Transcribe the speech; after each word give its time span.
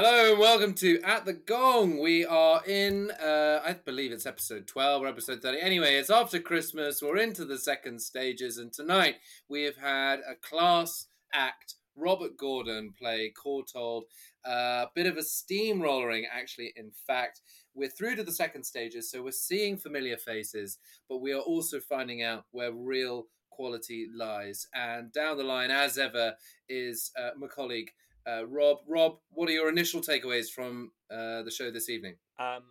Hello 0.00 0.30
and 0.30 0.38
welcome 0.38 0.74
to 0.74 1.00
At 1.02 1.24
the 1.24 1.32
Gong. 1.32 1.98
We 1.98 2.24
are 2.24 2.64
in, 2.64 3.10
uh, 3.20 3.60
I 3.66 3.72
believe 3.72 4.12
it's 4.12 4.26
episode 4.26 4.68
12 4.68 5.02
or 5.02 5.08
episode 5.08 5.42
30. 5.42 5.58
Anyway, 5.60 5.96
it's 5.96 6.08
after 6.08 6.38
Christmas. 6.38 7.02
We're 7.02 7.16
into 7.16 7.44
the 7.44 7.58
second 7.58 8.00
stages, 8.00 8.58
and 8.58 8.72
tonight 8.72 9.16
we 9.48 9.64
have 9.64 9.76
had 9.76 10.20
a 10.20 10.36
class 10.36 11.06
act. 11.34 11.74
Robert 11.96 12.36
Gordon 12.36 12.94
play 12.96 13.32
Courtauld. 13.36 14.02
A 14.46 14.48
uh, 14.48 14.86
bit 14.94 15.06
of 15.06 15.16
a 15.16 15.22
steamrollering, 15.22 16.26
actually, 16.32 16.72
in 16.76 16.92
fact. 17.04 17.40
We're 17.74 17.88
through 17.88 18.14
to 18.16 18.22
the 18.22 18.30
second 18.30 18.62
stages, 18.62 19.10
so 19.10 19.20
we're 19.24 19.32
seeing 19.32 19.76
familiar 19.76 20.16
faces, 20.16 20.78
but 21.08 21.20
we 21.20 21.32
are 21.32 21.40
also 21.40 21.80
finding 21.80 22.22
out 22.22 22.44
where 22.52 22.70
real 22.70 23.26
quality 23.50 24.06
lies. 24.14 24.68
And 24.72 25.10
down 25.10 25.38
the 25.38 25.42
line, 25.42 25.72
as 25.72 25.98
ever, 25.98 26.34
is 26.68 27.10
uh, 27.18 27.30
my 27.36 27.48
colleague 27.48 27.90
uh, 28.28 28.46
Rob. 28.46 28.78
Rob, 28.86 29.18
what 29.30 29.48
are 29.48 29.52
your 29.52 29.68
initial 29.68 30.00
takeaways 30.00 30.50
from 30.50 30.92
uh, 31.10 31.42
the 31.42 31.50
show 31.50 31.70
this 31.70 31.88
evening? 31.88 32.16
Um, 32.38 32.62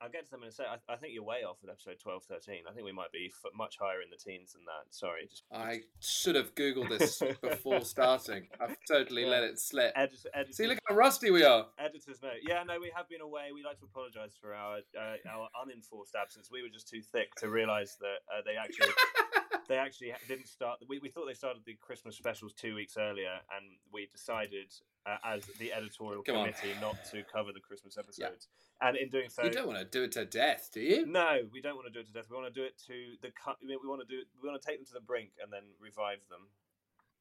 I'll 0.00 0.10
get 0.10 0.26
to 0.26 0.30
them 0.30 0.42
in 0.42 0.48
a 0.48 0.52
sec. 0.52 0.66
I, 0.68 0.92
I, 0.92 0.96
think 0.96 1.14
you're 1.14 1.24
way 1.24 1.42
off 1.48 1.56
with 1.62 1.70
episode 1.70 1.96
12, 2.02 2.24
13. 2.24 2.64
I 2.68 2.72
think 2.72 2.84
we 2.84 2.92
might 2.92 3.12
be 3.12 3.32
f- 3.32 3.50
much 3.56 3.76
higher 3.80 4.02
in 4.02 4.10
the 4.10 4.16
teens 4.16 4.52
than 4.52 4.62
that. 4.66 4.92
Sorry. 4.94 5.26
Just... 5.26 5.44
I 5.52 5.80
should 6.00 6.34
have 6.34 6.54
Googled 6.54 6.90
this 6.90 7.22
before 7.40 7.80
starting. 7.80 8.48
I've 8.60 8.76
totally 8.86 9.22
yeah. 9.22 9.30
let 9.30 9.44
it 9.44 9.58
slip. 9.58 9.92
Edit- 9.96 10.26
editors, 10.34 10.56
See, 10.56 10.66
look 10.66 10.78
how 10.86 10.94
rusty 10.94 11.30
we 11.30 11.44
are. 11.44 11.66
Editors 11.78 12.20
note. 12.22 12.44
Yeah, 12.46 12.62
no, 12.64 12.78
we 12.78 12.92
have 12.94 13.08
been 13.08 13.22
away. 13.22 13.52
We'd 13.54 13.64
like 13.64 13.78
to 13.78 13.86
apologise 13.86 14.36
for 14.40 14.54
our 14.54 14.78
uh, 14.98 15.16
our 15.32 15.48
unenforced 15.64 16.14
absence. 16.14 16.50
We 16.52 16.62
were 16.62 16.68
just 16.68 16.88
too 16.88 17.00
thick 17.00 17.34
to 17.36 17.48
realise 17.48 17.96
that 18.00 18.20
uh, 18.28 18.42
they 18.44 18.56
actually 18.56 18.92
they 19.68 19.78
actually 19.78 20.12
didn't 20.28 20.48
start. 20.48 20.78
We, 20.88 20.98
we 20.98 21.08
thought 21.08 21.26
they 21.26 21.34
started 21.34 21.62
the 21.64 21.74
Christmas 21.74 22.16
specials 22.16 22.52
two 22.52 22.74
weeks 22.74 22.96
earlier, 22.96 23.40
and 23.56 23.76
we 23.92 24.08
decided 24.12 24.72
uh, 25.06 25.16
as 25.24 25.44
the 25.58 25.72
editorial 25.72 26.22
Come 26.22 26.36
committee 26.36 26.74
on. 26.74 26.80
not 26.80 26.96
to 27.12 27.22
cover 27.22 27.52
the 27.52 27.60
Christmas 27.60 27.96
episodes. 27.98 28.48
Yeah. 28.80 28.88
And 28.88 28.96
in 28.96 29.08
doing 29.08 29.28
so, 29.28 29.44
you 29.44 29.50
don't 29.50 29.66
want 29.66 29.78
to 29.78 29.84
do 29.84 30.04
it 30.04 30.12
to 30.12 30.24
death, 30.24 30.70
do 30.72 30.80
you? 30.80 31.06
No, 31.06 31.40
we 31.52 31.60
don't 31.60 31.76
want 31.76 31.86
to 31.86 31.92
do 31.92 32.00
it 32.00 32.06
to 32.06 32.12
death. 32.12 32.26
We 32.30 32.36
want 32.36 32.52
to 32.52 32.60
do 32.60 32.64
it 32.64 32.74
to 32.86 33.16
the. 33.22 33.32
cut. 33.32 33.56
We 33.66 33.76
want 33.76 34.06
to 34.06 34.14
do. 34.14 34.20
It, 34.20 34.26
We 34.42 34.48
want 34.48 34.60
to 34.60 34.68
take 34.68 34.78
them 34.78 34.86
to 34.86 34.94
the 34.94 35.00
brink 35.00 35.30
and 35.42 35.52
then 35.52 35.62
revive 35.80 36.18
them. 36.28 36.48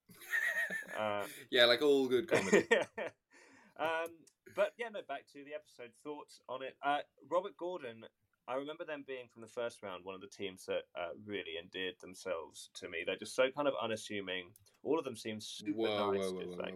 uh, 1.00 1.24
yeah, 1.50 1.66
like 1.66 1.82
all 1.82 2.08
good 2.08 2.28
comedy. 2.28 2.66
um, 3.80 4.12
but 4.56 4.74
yeah, 4.78 4.90
no. 4.92 5.00
Back 5.08 5.26
to 5.34 5.44
the 5.46 5.54
episode. 5.54 5.92
Thoughts 6.04 6.42
on 6.50 6.64
it? 6.64 6.76
Uh, 6.84 7.00
Robert 7.30 7.56
Gordon 7.58 8.06
I 8.48 8.56
remember 8.56 8.86
them 8.86 9.04
being 9.08 9.28
from 9.32 9.42
the 9.42 9.48
first 9.48 9.82
round 9.82 10.06
one 10.06 10.16
of 10.16 10.22
the 10.22 10.28
teams 10.28 10.66
that 10.66 10.84
uh, 10.96 11.10
really 11.26 11.58
endeared 11.62 11.96
themselves 12.00 12.70
to 12.76 12.90
me. 12.90 13.00
They're 13.06 13.16
just 13.16 13.36
so 13.36 13.50
kind 13.50 13.68
of 13.68 13.74
unassuming. 13.82 14.52
All 14.84 15.00
of 15.00 15.06
them 15.06 15.16
seem 15.16 15.42
super 15.42 15.72
whoa, 15.72 16.12
nice. 16.12 16.22
Whoa, 16.22 16.32
whoa, 16.32 16.46
whoa, 16.46 16.58
like, 16.58 16.76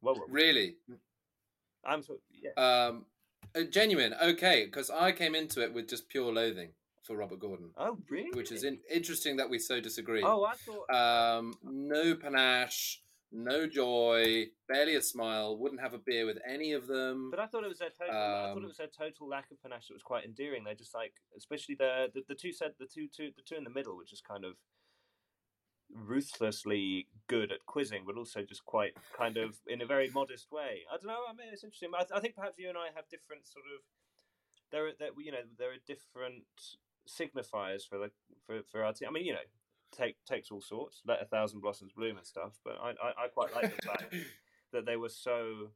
whoa, 0.00 0.14
whoa. 0.14 0.24
Really? 0.28 0.76
I'm 1.84 2.02
so 2.02 2.18
yeah. 2.32 2.50
Um, 2.56 3.06
uh, 3.54 3.62
genuine. 3.70 4.14
Okay, 4.20 4.64
because 4.64 4.90
I 4.90 5.12
came 5.12 5.34
into 5.34 5.62
it 5.62 5.72
with 5.72 5.88
just 5.88 6.08
pure 6.08 6.32
loathing 6.32 6.70
for 7.02 7.16
Robert 7.16 7.38
Gordon. 7.38 7.70
Oh, 7.76 7.98
really? 8.08 8.30
Which 8.32 8.50
is 8.50 8.64
in- 8.64 8.80
interesting 8.90 9.36
that 9.36 9.48
we 9.48 9.58
so 9.58 9.80
disagree. 9.80 10.22
Oh, 10.24 10.44
I 10.44 10.54
thought. 10.54 11.38
Um, 11.38 11.54
no 11.62 12.14
panache 12.16 13.00
no 13.34 13.66
joy, 13.66 14.46
barely 14.68 14.94
a 14.94 15.02
smile, 15.02 15.58
wouldn't 15.58 15.80
have 15.80 15.92
a 15.92 15.98
beer 15.98 16.24
with 16.24 16.38
any 16.48 16.72
of 16.72 16.86
them. 16.86 17.30
But 17.30 17.40
I 17.40 17.46
thought 17.46 17.64
it 17.64 17.68
was 17.68 17.80
their 17.80 17.90
total. 17.90 18.14
Um, 18.14 18.22
I 18.22 18.48
thought 18.48 18.56
it 18.56 18.62
um, 18.62 18.68
was 18.68 18.76
their 18.76 18.86
total 18.96 19.28
lack 19.28 19.50
of 19.50 19.60
panache 19.60 19.88
that 19.88 19.94
was 19.94 20.02
quite 20.02 20.24
endearing. 20.24 20.62
They're 20.62 20.74
just 20.74 20.94
like, 20.94 21.12
especially 21.36 21.74
the 21.74 22.08
the, 22.14 22.22
the 22.28 22.34
two 22.34 22.52
said 22.52 22.72
the 22.78 22.86
two 22.86 23.08
two 23.08 23.30
the 23.36 23.42
two 23.42 23.56
in 23.56 23.64
the 23.64 23.70
middle, 23.70 23.96
which 23.96 24.12
is 24.12 24.20
kind 24.20 24.44
of 24.44 24.54
ruthlessly 25.92 27.08
good 27.26 27.52
at 27.52 27.66
quizzing, 27.66 28.04
but 28.06 28.16
also 28.16 28.42
just 28.42 28.64
quite 28.64 28.92
kind 29.16 29.36
of 29.36 29.56
in 29.66 29.82
a 29.82 29.86
very 29.86 30.10
modest 30.14 30.50
way. 30.52 30.82
I 30.90 30.96
don't 30.96 31.06
know. 31.06 31.24
I 31.28 31.34
mean, 31.34 31.48
it's 31.52 31.64
interesting. 31.64 31.90
I, 31.96 32.04
I 32.16 32.20
think 32.20 32.36
perhaps 32.36 32.58
you 32.58 32.68
and 32.68 32.78
I 32.78 32.86
have 32.94 33.08
different 33.10 33.46
sort 33.46 33.64
of. 33.74 33.82
There, 34.70 34.86
are, 34.86 34.92
there, 34.98 35.10
you 35.18 35.32
know, 35.32 35.44
there 35.58 35.70
are 35.70 35.82
different 35.86 36.44
signifiers 37.08 37.86
for 37.86 37.98
the 37.98 38.10
for, 38.46 38.62
for 38.70 38.84
our 38.84 38.92
team. 38.92 39.08
I 39.08 39.12
mean, 39.12 39.26
you 39.26 39.32
know, 39.32 39.46
take 39.96 40.16
takes 40.24 40.50
all 40.50 40.60
sorts, 40.60 41.02
let 41.06 41.22
a 41.22 41.24
thousand 41.24 41.60
blossoms 41.60 41.92
bloom 41.92 42.16
and 42.16 42.26
stuff. 42.26 42.58
But 42.64 42.78
I, 42.82 42.90
I, 42.90 43.24
I 43.24 43.28
quite 43.32 43.54
like 43.54 43.74
the 43.74 43.82
fact 43.82 44.14
that 44.72 44.86
they 44.86 44.96
were 44.96 45.08
so 45.08 45.70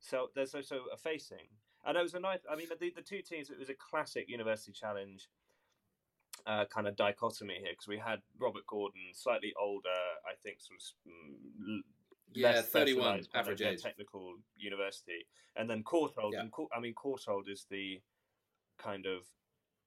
so 0.00 0.28
they're 0.34 0.46
so 0.46 0.60
so 0.60 0.80
effacing. 0.92 1.48
And 1.84 1.96
it 1.96 2.02
was 2.02 2.14
a 2.14 2.20
nice. 2.20 2.38
I 2.50 2.56
mean, 2.56 2.66
the 2.68 2.92
the 2.94 3.02
two 3.02 3.22
teams. 3.22 3.50
It 3.50 3.58
was 3.58 3.70
a 3.70 3.74
classic 3.74 4.28
university 4.28 4.72
challenge. 4.72 5.28
Uh, 6.44 6.64
kind 6.64 6.88
of 6.88 6.96
dichotomy 6.96 7.54
here 7.54 7.70
because 7.70 7.86
we 7.86 7.98
had 7.98 8.18
Robert 8.40 8.66
Gordon, 8.66 9.00
slightly 9.12 9.52
older, 9.60 9.88
I 10.26 10.34
think, 10.42 10.56
sort 10.58 10.80
of 10.80 11.12
mm, 11.62 11.78
yeah, 12.34 12.60
thirty-one 12.62 13.22
average 13.32 13.62
age, 13.62 13.80
technical 13.80 14.34
university, 14.56 15.26
and 15.54 15.70
then 15.70 15.84
Courtauld. 15.84 16.32
Yeah. 16.32 16.40
And 16.40 16.52
I 16.74 16.80
mean, 16.80 16.94
Courtauld 16.94 17.48
is 17.48 17.66
the 17.70 18.00
kind 18.76 19.06
of 19.06 19.22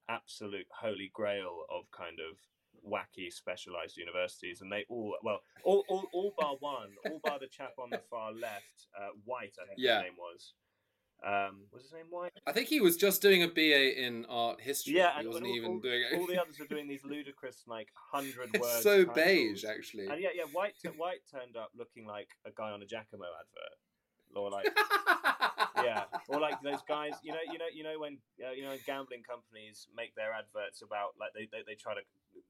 absolute 0.07 0.67
holy 0.71 1.11
grail 1.13 1.65
of 1.69 1.91
kind 1.91 2.19
of 2.19 2.37
wacky 2.85 3.31
specialized 3.31 3.97
universities, 3.97 4.61
and 4.61 4.71
they 4.71 4.85
all 4.89 5.15
well, 5.23 5.39
all, 5.63 5.83
all, 5.89 6.05
all 6.13 6.33
bar 6.37 6.55
one, 6.59 6.89
all 7.05 7.19
bar 7.23 7.39
the 7.39 7.47
chap 7.47 7.73
on 7.81 7.89
the 7.89 8.01
far 8.09 8.31
left, 8.31 8.87
uh, 8.99 9.09
White, 9.25 9.53
I 9.61 9.67
think 9.67 9.77
yeah. 9.77 9.97
his 9.97 10.03
name 10.03 10.13
was. 10.17 10.53
Um, 11.25 11.61
was 11.71 11.83
his 11.83 11.93
name 11.93 12.07
White? 12.09 12.33
I 12.45 12.51
think 12.51 12.67
he 12.67 12.81
was 12.81 12.97
just 12.97 13.21
doing 13.21 13.41
a 13.41 13.47
BA 13.47 14.03
in 14.03 14.25
art 14.25 14.61
history. 14.61 14.95
Yeah, 14.97 15.19
he 15.19 15.27
wasn't 15.27 15.47
all, 15.47 15.55
even 15.55 15.71
all, 15.71 15.79
doing 15.79 16.03
it. 16.11 16.19
all 16.19 16.27
the 16.27 16.39
others 16.39 16.59
are 16.59 16.67
doing 16.67 16.87
these 16.87 17.03
ludicrous, 17.05 17.63
like 17.67 17.87
hundred 18.11 18.53
words. 18.59 18.83
so 18.83 19.05
beige, 19.05 19.63
actually. 19.63 20.07
And 20.07 20.21
yeah, 20.21 20.29
yeah, 20.35 20.43
White 20.51 20.75
White 20.97 21.21
turned 21.31 21.57
up 21.57 21.71
looking 21.75 22.05
like 22.05 22.27
a 22.45 22.51
guy 22.51 22.71
on 22.71 22.81
a 22.81 22.85
Jacamo 22.85 23.25
advert 23.25 23.79
or 24.35 24.51
like 24.51 24.67
yeah, 25.83 26.03
or 26.27 26.39
like 26.39 26.61
those 26.61 26.83
guys. 26.87 27.13
You 27.23 27.31
know, 27.31 27.43
you 27.51 27.57
know, 27.57 27.71
you 27.73 27.83
know 27.83 27.99
when 27.99 28.17
uh, 28.43 28.51
you 28.51 28.63
know 28.63 28.75
gambling 28.85 29.23
companies 29.23 29.87
make 29.95 30.15
their 30.15 30.33
adverts 30.33 30.81
about 30.81 31.15
like 31.19 31.31
they, 31.33 31.47
they, 31.51 31.63
they 31.65 31.75
try 31.75 31.95
to 31.95 32.03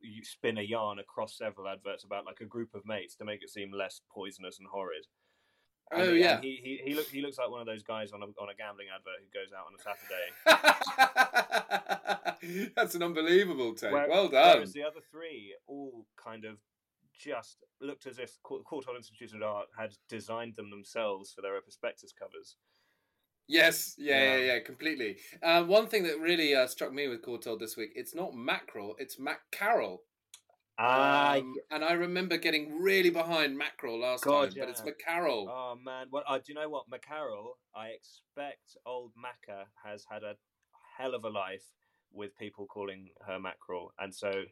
you 0.05 0.23
spin 0.23 0.57
a 0.57 0.61
yarn 0.61 0.99
across 0.99 1.37
several 1.37 1.67
adverts 1.67 2.03
about 2.03 2.25
like 2.25 2.41
a 2.41 2.45
group 2.45 2.73
of 2.73 2.85
mates 2.85 3.15
to 3.15 3.25
make 3.25 3.41
it 3.43 3.49
seem 3.49 3.71
less 3.71 4.01
poisonous 4.11 4.59
and 4.59 4.67
horrid. 4.71 5.05
And 5.91 6.01
oh 6.01 6.13
yeah, 6.13 6.41
he, 6.41 6.59
he 6.63 6.81
he 6.83 6.95
look 6.95 7.07
he 7.07 7.21
looks 7.21 7.37
like 7.37 7.49
one 7.51 7.61
of 7.61 7.67
those 7.67 7.83
guys 7.83 8.11
on 8.11 8.23
a 8.23 8.25
on 8.41 8.49
a 8.49 8.55
gambling 8.55 8.87
advert 8.93 9.19
who 9.21 9.27
goes 9.31 9.51
out 9.53 9.67
on 9.67 9.75
a 9.75 9.81
Saturday. 9.83 10.31
That's 12.75 12.95
an 12.95 13.03
unbelievable 13.03 13.75
take. 13.75 13.91
Where, 13.91 14.09
well 14.09 14.27
done. 14.27 14.55
Whereas 14.55 14.73
the 14.73 14.83
other 14.83 15.01
three 15.11 15.55
all 15.67 16.05
kind 16.17 16.45
of 16.45 16.57
just 17.17 17.63
looked 17.81 18.07
as 18.07 18.19
if 18.19 18.37
Courtauld 18.43 18.95
Institute 18.95 19.33
of 19.33 19.41
Art 19.41 19.67
had 19.77 19.91
designed 20.09 20.55
them 20.55 20.69
themselves 20.69 21.31
for 21.33 21.41
their 21.41 21.59
prospectus 21.61 22.13
covers. 22.17 22.55
Yes, 23.47 23.95
yeah, 23.97 24.17
yeah, 24.17 24.37
yeah, 24.37 24.45
yeah 24.53 24.59
completely. 24.59 25.17
Uh, 25.43 25.63
one 25.63 25.87
thing 25.87 26.03
that 26.03 26.19
really 26.19 26.55
uh, 26.55 26.67
struck 26.67 26.91
me 26.91 27.07
with 27.07 27.23
Courtauld 27.23 27.59
this 27.59 27.77
week, 27.77 27.91
it's 27.95 28.15
not 28.15 28.35
Mackerel, 28.35 28.95
it's 28.97 29.19
Mac 29.19 29.39
Carroll. 29.51 30.01
Ah, 30.77 31.37
um, 31.37 31.55
and 31.71 31.85
I 31.85 31.93
remember 31.93 32.37
getting 32.37 32.81
really 32.81 33.09
behind 33.09 33.57
Mackerel 33.57 33.99
last 33.99 34.25
God, 34.25 34.49
time, 34.49 34.53
yeah. 34.57 34.63
but 34.65 34.69
it's 34.71 34.81
McCarroll. 34.81 35.47
Oh 35.47 35.77
man, 35.81 36.07
well, 36.11 36.23
uh, 36.27 36.37
do 36.37 36.43
you 36.47 36.55
know 36.55 36.67
what 36.67 36.83
McCarroll? 36.89 37.51
I 37.73 37.89
expect 37.89 38.75
old 38.85 39.11
Macca 39.15 39.65
has 39.85 40.05
had 40.09 40.23
a 40.23 40.35
hell 40.97 41.15
of 41.15 41.23
a 41.23 41.29
life 41.29 41.63
with 42.11 42.37
people 42.37 42.65
calling 42.65 43.09
her 43.25 43.39
Mackerel, 43.39 43.93
and 43.99 44.13
so 44.13 44.43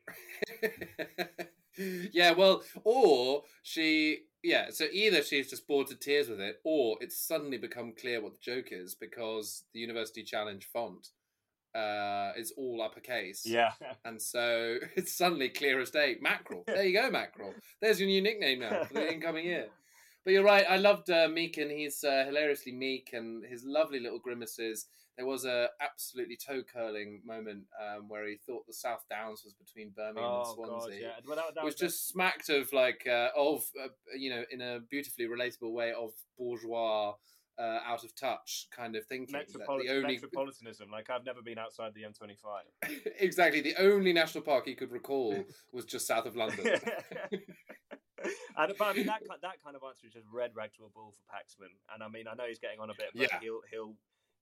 yeah, 2.14 2.32
well, 2.32 2.64
or 2.86 3.44
she, 3.62 4.20
yeah, 4.44 4.66
so 4.72 4.86
either 4.92 5.24
she's 5.24 5.50
just 5.50 5.68
bored 5.68 5.88
to 5.88 5.96
tears 5.96 6.28
with 6.28 6.42
it, 6.42 6.60
or 6.66 6.98
it's 7.00 7.18
suddenly 7.18 7.58
become 7.58 7.94
clear 8.00 8.22
what 8.22 8.34
the 8.34 8.40
joke 8.42 8.68
is 8.72 8.94
because 8.94 9.64
the 9.74 9.80
University 9.80 10.24
Challenge 10.24 10.68
font 10.72 11.08
uh, 11.74 12.34
is 12.38 12.54
all 12.58 12.82
uppercase. 12.82 13.44
Yeah. 13.46 13.72
And 14.04 14.22
so 14.22 14.78
it's 14.96 15.16
suddenly 15.16 15.50
clear 15.50 15.80
as 15.80 15.90
day. 15.90 16.18
Mackerel. 16.22 16.64
There 16.68 16.84
you 16.84 17.00
go, 17.00 17.10
Mackerel. 17.10 17.54
There's 17.82 18.00
your 18.00 18.10
new 18.10 18.22
nickname 18.22 18.60
now 18.60 18.84
for 18.84 18.96
the 18.96 19.14
incoming 19.14 19.46
year. 19.46 19.68
But 20.26 20.34
you're 20.34 20.44
right. 20.44 20.66
I 20.70 20.78
loved 20.78 21.10
uh, 21.10 21.28
Meek, 21.28 21.58
and 21.58 21.72
he's 21.72 22.04
uh, 22.04 22.24
hilariously 22.26 22.72
meek, 22.72 23.10
and 23.14 23.44
his 23.46 23.64
lovely 23.66 24.00
little 24.00 24.20
grimaces 24.20 24.88
there 25.18 25.26
was 25.26 25.46
a 25.46 25.70
absolutely 25.82 26.38
toe 26.38 26.64
curling 26.64 27.22
moment 27.26 27.64
um, 27.82 28.08
where 28.08 28.28
he 28.28 28.38
thought 28.38 28.66
the 28.66 28.74
South 28.74 29.04
Downs 29.10 29.44
was 29.44 29.54
between 29.54 29.92
Birmingham 29.96 30.24
oh, 30.24 30.40
and 30.40 30.48
Swansea, 30.56 30.90
God, 30.90 31.02
yeah. 31.02 31.08
well, 31.28 31.36
that, 31.36 31.56
that 31.56 31.64
was, 31.64 31.74
was 31.74 31.80
just 31.80 32.08
smacked 32.08 32.50
of 32.50 32.74
like 32.74 33.08
uh, 33.08 33.30
of 33.38 33.64
uh, 33.82 33.88
you 34.18 34.30
know 34.30 34.44
in 34.52 34.62
a 34.62 34.80
beautifully 34.90 35.26
relatable 35.26 35.72
way 35.72 35.94
of 35.94 36.12
bourgeois. 36.38 37.14
Uh, 37.56 37.78
out 37.86 38.04
of 38.04 38.16
touch 38.16 38.66
kind 38.76 38.96
of 38.96 39.06
thinking. 39.06 39.36
Metropol- 39.36 39.80
the 39.80 39.90
only... 39.92 40.16
Metropolitanism, 40.16 40.90
like 40.92 41.12
I've 41.12 41.24
never 41.24 41.44
been 41.44 41.60
outside 41.60 41.94
the 41.94 42.02
M25. 42.02 43.02
exactly, 43.20 43.62
the 43.62 43.76
only 43.78 44.12
national 44.12 44.44
park 44.44 44.66
he 44.66 44.74
could 44.74 44.92
recall 44.92 45.36
was 45.72 45.86
just 45.86 46.08
south 46.08 46.26
of 46.26 46.36
London. 46.36 46.66
and, 48.58 48.74
but 48.80 48.86
I 48.86 48.94
mean 48.94 49.06
that 49.06 49.22
that 49.44 49.62
kind 49.64 49.76
of 49.76 49.84
answer 49.88 50.08
is 50.08 50.14
just 50.14 50.26
red 50.34 50.50
rag 50.56 50.72
to 50.78 50.86
a 50.86 50.90
bull 50.90 51.14
for 51.14 51.36
Paxman. 51.36 51.70
And 51.94 52.02
I 52.02 52.08
mean 52.10 52.26
I 52.28 52.34
know 52.34 52.46
he's 52.48 52.58
getting 52.58 52.80
on 52.80 52.90
a 52.90 52.96
bit, 52.96 53.10
but 53.14 53.22
yeah. 53.22 53.40
he'll 53.40 53.62
he'll 53.72 53.94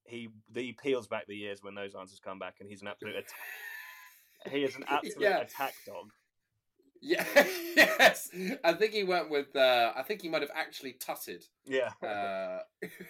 he 0.06 0.30
he 0.56 0.74
peels 0.74 1.08
back 1.08 1.28
the 1.28 1.36
years 1.36 1.60
when 1.64 1.76
those 1.76 1.96
answers 1.96 2.20
come 2.20 2.40
back, 2.40 2.56
and 2.60 2.70
he's 2.70 2.82
an 2.82 2.88
absolute. 2.88 3.16
Att- 3.18 4.52
he 4.52 4.64
is 4.64 4.76
an 4.76 4.84
absolute 4.88 5.22
yeah. 5.22 5.38
attack 5.42 5.74
dog. 5.86 6.12
Yeah, 7.04 7.26
yes. 7.76 8.30
I 8.64 8.74
think 8.74 8.94
he 8.94 9.04
went 9.04 9.32
with. 9.32 9.56
Uh, 9.56 9.92
I 9.96 10.04
think 10.04 10.22
he 10.22 10.30
might 10.30 10.44
have 10.44 10.52
actually 10.54 10.94
tutted, 10.94 11.44
Yeah. 11.66 11.92
uh, 12.08 12.60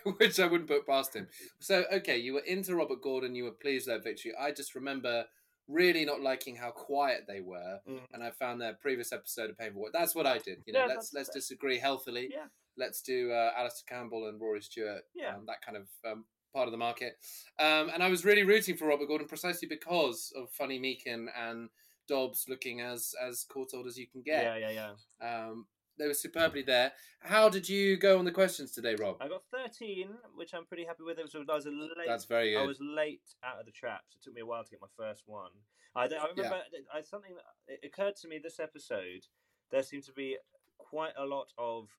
which 0.17 0.39
I 0.39 0.47
wouldn't 0.47 0.69
put 0.69 0.87
past 0.87 1.13
him. 1.15 1.27
So, 1.59 1.83
okay, 1.91 2.17
you 2.17 2.33
were 2.35 2.39
into 2.47 2.73
Robert 2.75 3.01
Gordon. 3.01 3.35
You 3.35 3.43
were 3.43 3.51
pleased 3.51 3.87
with 3.87 3.97
that 3.97 4.03
victory. 4.09 4.31
I 4.39 4.51
just 4.51 4.75
remember 4.75 5.25
really 5.67 6.05
not 6.05 6.21
liking 6.21 6.55
how 6.55 6.71
quiet 6.71 7.25
they 7.27 7.41
were, 7.41 7.79
Mm. 7.87 7.99
and 8.13 8.23
I 8.23 8.31
found 8.31 8.61
their 8.61 8.73
previous 8.75 9.11
episode 9.11 9.49
of 9.49 9.57
Painful. 9.57 9.89
That's 9.91 10.15
what 10.15 10.25
I 10.25 10.37
did. 10.37 10.59
You 10.65 10.71
know, 10.73 10.85
let's 10.87 11.11
let's 11.13 11.29
disagree 11.29 11.77
healthily. 11.77 12.29
Yeah. 12.31 12.45
Let's 12.77 13.01
do 13.01 13.31
uh, 13.33 13.51
Alastair 13.57 13.97
Campbell 13.97 14.29
and 14.29 14.39
Rory 14.39 14.61
Stewart. 14.61 15.01
Yeah. 15.13 15.35
um, 15.35 15.43
that 15.47 15.61
kind 15.65 15.77
of 15.77 15.87
um, 16.09 16.23
part 16.53 16.67
of 16.67 16.71
the 16.71 16.77
market. 16.77 17.17
Um, 17.59 17.89
and 17.93 18.03
I 18.03 18.09
was 18.09 18.25
really 18.25 18.43
rooting 18.43 18.77
for 18.77 18.87
Robert 18.87 19.07
Gordon 19.07 19.27
precisely 19.27 19.67
because 19.67 20.33
of 20.35 20.49
Funny 20.51 20.79
Meakin 20.79 21.27
and 21.37 21.69
Dobbs 22.07 22.45
looking 22.49 22.81
as 22.81 23.13
as 23.25 23.45
courtauld 23.49 23.87
as 23.87 23.97
you 23.97 24.07
can 24.07 24.21
get. 24.21 24.43
Yeah, 24.43 24.69
yeah, 24.69 24.91
yeah. 25.21 25.47
Um, 25.47 25.65
they 25.97 26.07
were 26.07 26.13
superbly 26.13 26.63
there. 26.63 26.91
How 27.19 27.47
did 27.49 27.69
you 27.69 27.97
go 27.97 28.17
on 28.17 28.25
the 28.25 28.31
questions 28.31 28.71
today, 28.71 28.95
Rob? 28.95 29.17
I 29.21 29.27
got 29.27 29.43
13, 29.51 30.09
which 30.35 30.53
I'm 30.53 30.65
pretty 30.65 30.85
happy 30.85 31.03
with. 31.03 31.19
It 31.19 31.23
was, 31.23 31.35
I 31.35 31.53
was 31.53 31.65
a 31.65 31.69
late. 31.69 32.07
That's 32.07 32.25
very 32.25 32.53
Good. 32.53 32.63
I 32.63 32.65
was 32.65 32.79
late 32.81 33.21
out 33.43 33.59
of 33.59 33.65
the 33.65 33.71
traps. 33.71 34.15
It 34.15 34.23
took 34.23 34.33
me 34.33 34.41
a 34.41 34.45
while 34.45 34.63
to 34.63 34.69
get 34.69 34.81
my 34.81 34.87
first 34.97 35.23
one. 35.27 35.51
I, 35.95 36.05
I 36.05 36.27
remember 36.35 36.61
I, 36.93 37.01
something 37.01 37.33
that 37.35 37.73
it 37.73 37.85
occurred 37.85 38.15
to 38.17 38.27
me 38.27 38.39
this 38.41 38.59
episode. 38.59 39.27
There 39.71 39.83
seemed 39.83 40.03
to 40.03 40.13
be 40.13 40.37
quite 40.77 41.13
a 41.17 41.25
lot 41.25 41.47
of 41.57 41.89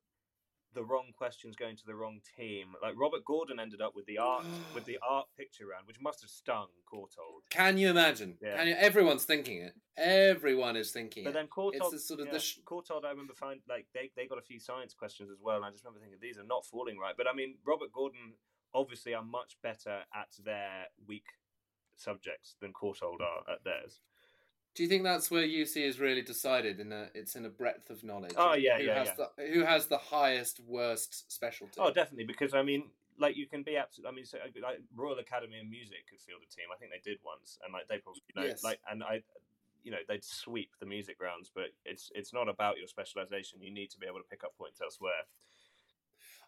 the 0.75 0.83
wrong 0.85 1.13
questions 1.17 1.57
going 1.57 1.77
to 1.77 1.87
the 1.87 1.95
wrong 1.95 2.21
team. 2.37 2.69
Like 2.83 2.95
Robert 2.97 3.25
Gordon 3.25 3.59
ended 3.61 3.81
up 3.81 3.95
with 3.95 4.07
the 4.07 4.19
art 4.19 4.45
with 4.75 4.85
the 4.85 4.99
art 5.07 5.27
picture 5.37 5.67
round, 5.67 5.87
which 5.87 6.01
must 6.01 6.21
have 6.23 6.31
stung 6.31 6.69
Courtauld. 6.93 7.49
Can 7.51 7.79
you 7.79 7.91
imagine? 7.91 8.37
Yeah. 8.43 8.57
Can 8.57 8.69
you, 8.69 8.75
everyone's 8.75 9.25
thinking 9.25 9.63
it. 9.63 9.75
Everyone 9.97 10.77
is 10.77 10.91
thinking 10.91 11.25
But 11.25 11.31
it. 11.31 11.35
then 11.35 11.47
Courtauld, 11.49 11.75
It's 11.75 11.91
the 11.91 11.99
sort 11.99 12.21
of 12.21 12.27
yeah, 12.27 12.33
the 12.33 12.39
sh- 12.41 12.59
Courtauld, 12.65 13.05
I 13.05 13.11
remember 13.11 13.35
find 13.35 13.61
like 13.69 13.87
they, 13.95 14.11
they 14.17 14.27
got 14.27 14.39
a 14.39 14.43
few 14.43 14.59
science 14.59 14.95
questions 14.95 15.31
as 15.31 15.39
well, 15.43 15.57
and 15.57 15.65
I 15.65 15.71
just 15.71 15.85
remember 15.85 16.01
thinking 16.01 16.19
these 16.21 16.39
are 16.39 16.45
not 16.45 16.65
falling 16.67 16.99
right. 16.99 17.15
But 17.17 17.27
I 17.29 17.35
mean, 17.35 17.57
Robert 17.67 17.93
Gordon 17.93 18.35
obviously 18.75 19.15
are 19.15 19.23
much 19.25 19.57
better 19.63 20.01
at 20.15 20.29
their 20.45 20.87
weak 21.07 21.27
subjects 21.97 22.57
than 22.61 22.73
Courtauld 22.73 23.21
are 23.21 23.53
at 23.53 23.65
theirs. 23.65 24.01
Do 24.75 24.83
you 24.83 24.89
think 24.89 25.03
that's 25.03 25.31
where 25.31 25.47
UC 25.47 25.77
is 25.77 26.01
really 26.01 26.23
decided? 26.23 26.81
In 26.81 26.93
a, 26.93 27.09
it's 27.15 27.37
in 27.37 27.45
a 27.45 27.51
breadth 27.51 27.91
of 27.91 28.03
knowledge. 28.03 28.35
Oh, 28.37 28.55
yeah, 28.55 28.79
who 28.79 28.85
yeah, 28.85 29.05
has 29.05 29.11
The, 29.17 29.53
who 29.53 29.61
has 29.61 29.87
the 29.87 29.99
highest 29.99 30.61
worst 30.67 31.31
specialty? 31.31 31.75
Oh, 31.79 31.93
definitely, 31.93 32.25
because 32.25 32.55
I 32.55 32.63
mean, 32.63 32.85
like 33.19 33.37
you 33.37 33.47
can 33.47 33.63
be 33.63 33.77
absolutely. 33.77 34.13
I 34.13 34.15
mean, 34.15 34.25
so, 34.25 34.39
like 34.63 34.81
Royal 34.97 35.19
Academy 35.19 35.61
of 35.61 35.69
Music 35.69 35.99
could 36.09 36.21
field 36.21 36.41
a 36.43 36.55
team. 36.55 36.67
I 36.75 36.79
think 36.79 36.91
they 36.91 37.11
did 37.11 37.19
once, 37.25 37.59
and 37.65 37.73
like 37.73 37.87
they 37.89 37.99
probably 37.99 38.23
you 38.35 38.41
know, 38.41 38.49
Yes. 38.49 38.65
like 38.65 38.81
and 38.91 39.03
I. 39.03 39.23
You 39.85 39.91
know 39.91 39.99
they'd 40.07 40.23
sweep 40.23 40.71
the 40.79 40.87
music 40.87 41.17
rounds, 41.21 41.51
but 41.53 41.75
it's 41.85 42.13
it's 42.15 42.33
not 42.33 42.49
about 42.49 42.79
your 42.79 42.87
specialization. 42.87 43.61
You 43.61 43.73
need 43.73 43.91
to 43.91 43.99
be 43.99 44.07
able 44.07 44.19
to 44.19 44.25
pick 44.31 44.45
up 44.45 44.57
points 44.57 44.81
elsewhere. 44.81 45.27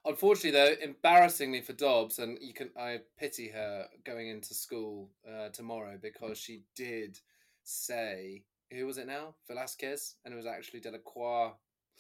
Unfortunately, 0.05 0.53
though, 0.53 0.75
embarrassingly 0.81 1.61
for 1.61 1.73
Dobbs, 1.73 2.21
and 2.21 2.39
you 2.41 2.55
can 2.55 2.71
I 2.79 3.01
pity 3.19 3.49
her 3.49 3.89
going 4.05 4.29
into 4.29 4.55
school 4.55 5.11
uh, 5.29 5.49
tomorrow 5.49 5.99
because 6.01 6.39
she 6.39 6.63
did 6.77 7.19
say 7.65 8.45
who 8.73 8.87
was 8.87 8.99
it 8.99 9.07
now 9.07 9.35
Velasquez, 9.49 10.17
and 10.25 10.35
it 10.35 10.37
was 10.37 10.47
actually 10.47 10.81
Delacroix. 10.81 11.53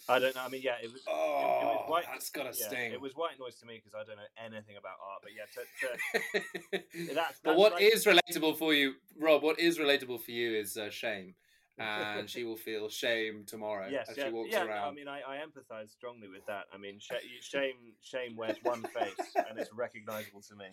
I 0.08 0.18
don't 0.18 0.34
know. 0.34 0.42
I 0.44 0.48
mean, 0.48 0.60
yeah, 0.62 0.74
it 0.82 0.92
was. 0.92 1.02
Oh, 1.08 1.12
it 1.12 1.64
was 1.64 1.84
white- 1.88 2.04
that's 2.10 2.30
gotta 2.30 2.52
yeah, 2.58 2.66
sting. 2.66 2.92
It 2.92 3.00
was 3.00 3.12
white 3.14 3.38
noise 3.38 3.54
to 3.60 3.66
me 3.66 3.80
because 3.82 3.94
I 3.94 4.04
don't 4.04 4.16
know 4.16 4.44
anything 4.44 4.76
about 4.76 4.96
art. 5.00 5.22
But 5.22 5.32
yeah, 5.36 5.46
to, 5.54 6.80
to, 6.80 7.14
that's, 7.14 7.40
but 7.42 7.50
that's 7.50 7.58
what 7.58 7.72
like- 7.74 7.82
is 7.82 8.04
relatable 8.04 8.58
for 8.58 8.74
you, 8.74 8.94
Rob? 9.18 9.42
What 9.42 9.58
is 9.58 9.78
relatable 9.78 10.20
for 10.20 10.32
you 10.32 10.58
is 10.58 10.76
uh, 10.76 10.90
shame, 10.90 11.34
and 11.78 12.30
she 12.30 12.44
will 12.44 12.56
feel 12.56 12.88
shame 12.88 13.44
tomorrow 13.46 13.88
yes, 13.90 14.08
as 14.10 14.16
yeah, 14.16 14.26
she 14.26 14.30
walks 14.32 14.50
yeah. 14.52 14.62
no, 14.62 14.70
around. 14.70 14.88
I 14.88 14.94
mean, 14.94 15.08
I, 15.08 15.20
I 15.26 15.36
empathise 15.36 15.90
strongly 15.90 16.28
with 16.28 16.46
that. 16.46 16.64
I 16.72 16.78
mean, 16.78 16.98
sh- 16.98 17.12
shame 17.40 17.94
shame 18.02 18.36
wears 18.36 18.56
one 18.62 18.82
face, 18.82 19.34
and 19.48 19.58
it's 19.58 19.72
recognisable 19.72 20.42
to 20.42 20.56
me. 20.56 20.66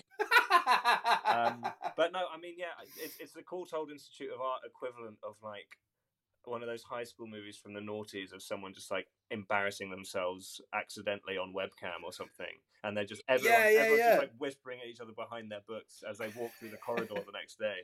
Um, 1.25 1.65
but 1.97 2.11
no, 2.11 2.25
I 2.33 2.39
mean, 2.39 2.55
yeah, 2.57 2.77
it's, 3.03 3.15
it's 3.19 3.33
the 3.33 3.41
Courtauld 3.41 3.91
Institute 3.91 4.29
of 4.33 4.41
Art 4.41 4.61
equivalent 4.65 5.17
of 5.23 5.35
like 5.43 5.77
one 6.49 6.61
of 6.63 6.67
those 6.67 6.83
high 6.83 7.03
school 7.03 7.27
movies 7.27 7.57
from 7.57 7.73
the 7.73 7.79
noughties 7.79 8.33
of 8.33 8.41
someone 8.41 8.73
just 8.73 8.89
like 8.91 9.07
embarrassing 9.29 9.89
themselves 9.91 10.59
accidentally 10.73 11.37
on 11.37 11.53
webcam 11.53 12.03
or 12.03 12.11
something, 12.13 12.59
and 12.83 12.95
they're 12.97 13.05
just 13.05 13.21
everyone, 13.29 13.59
Yeah, 13.59 13.69
yeah, 13.69 13.79
everyone's 13.79 13.99
yeah. 13.99 14.09
just 14.09 14.21
like 14.21 14.31
whispering 14.37 14.79
at 14.81 14.87
each 14.87 14.99
other 14.99 15.13
behind 15.13 15.51
their 15.51 15.61
books 15.67 16.03
as 16.09 16.17
they 16.17 16.29
walk 16.35 16.51
through 16.59 16.69
the 16.71 16.77
corridor 16.77 17.15
the 17.25 17.31
next 17.31 17.57
day, 17.59 17.77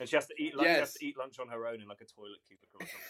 and 0.00 0.08
she 0.08 0.16
has 0.16 0.26
to 0.26 0.34
eat 0.38 0.54
lunch. 0.56 0.68
Yes. 0.68 0.94
to 0.94 1.04
eat 1.06 1.16
lunch 1.18 1.38
on 1.38 1.48
her 1.48 1.66
own 1.66 1.80
in 1.80 1.88
like 1.88 2.00
a 2.00 2.04
toilet 2.06 2.38
cubicle 2.46 2.80
or 2.80 2.86
something. 2.86 3.00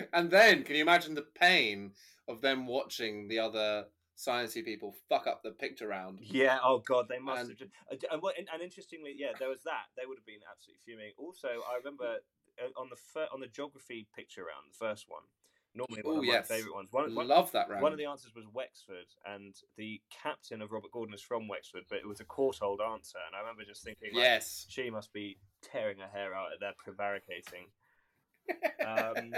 and 0.12 0.30
then, 0.30 0.62
can 0.64 0.76
you 0.76 0.82
imagine 0.82 1.14
the 1.14 1.26
pain 1.38 1.92
of 2.28 2.40
them 2.40 2.66
watching 2.66 3.28
the 3.28 3.38
other 3.38 3.84
sciencey 4.20 4.64
people 4.64 4.94
fuck 5.08 5.26
up 5.26 5.42
the 5.42 5.52
picture 5.52 5.88
round? 5.88 6.18
Yeah. 6.20 6.58
Oh 6.62 6.82
God, 6.86 7.06
they 7.08 7.18
must 7.18 7.40
And- 7.40 7.48
have. 7.50 7.58
Just, 7.58 7.72
uh, 7.90 7.96
and, 8.12 8.22
and, 8.38 8.48
and 8.52 8.62
interestingly, 8.62 9.14
yeah, 9.16 9.32
there 9.38 9.48
was 9.48 9.62
that. 9.64 9.86
They 9.96 10.06
would 10.06 10.18
have 10.18 10.26
been 10.26 10.44
absolutely 10.50 10.80
fuming. 10.84 11.12
Also, 11.18 11.48
I 11.48 11.76
remember 11.78 12.16
uh, 12.62 12.80
on 12.80 12.88
the 12.90 12.96
fir- 12.96 13.28
on 13.32 13.40
the 13.40 13.46
geography 13.48 14.06
picture 14.14 14.42
round, 14.42 14.70
the 14.70 14.76
first 14.86 15.06
one. 15.08 15.22
Normally 15.72 16.02
one 16.02 16.16
Ooh, 16.16 16.18
of 16.18 16.24
yes. 16.24 16.50
my 16.50 16.56
favourite 16.56 16.74
ones. 16.74 16.88
One, 16.90 17.14
one, 17.14 17.28
Love 17.28 17.52
that 17.52 17.70
round. 17.70 17.80
one 17.80 17.92
of 17.92 17.98
the 17.98 18.06
answers 18.06 18.34
was 18.34 18.44
Wexford, 18.52 19.06
and 19.24 19.54
the 19.76 20.00
captain 20.10 20.62
of 20.62 20.72
Robert 20.72 20.90
Gordon 20.90 21.14
is 21.14 21.22
from 21.22 21.46
Wexford, 21.46 21.84
but 21.88 21.98
it 21.98 22.08
was 22.08 22.18
a 22.18 22.24
Courtauld 22.24 22.80
answer, 22.82 23.18
and 23.24 23.36
I 23.36 23.38
remember 23.38 23.62
just 23.64 23.84
thinking, 23.84 24.08
like, 24.12 24.20
yes. 24.20 24.66
she 24.68 24.90
must 24.90 25.12
be 25.12 25.38
tearing 25.62 25.98
her 25.98 26.08
hair 26.12 26.34
out 26.34 26.48
at 26.52 26.58
their 26.60 26.74
prevaricating. 26.76 27.66
Um, 28.84 29.32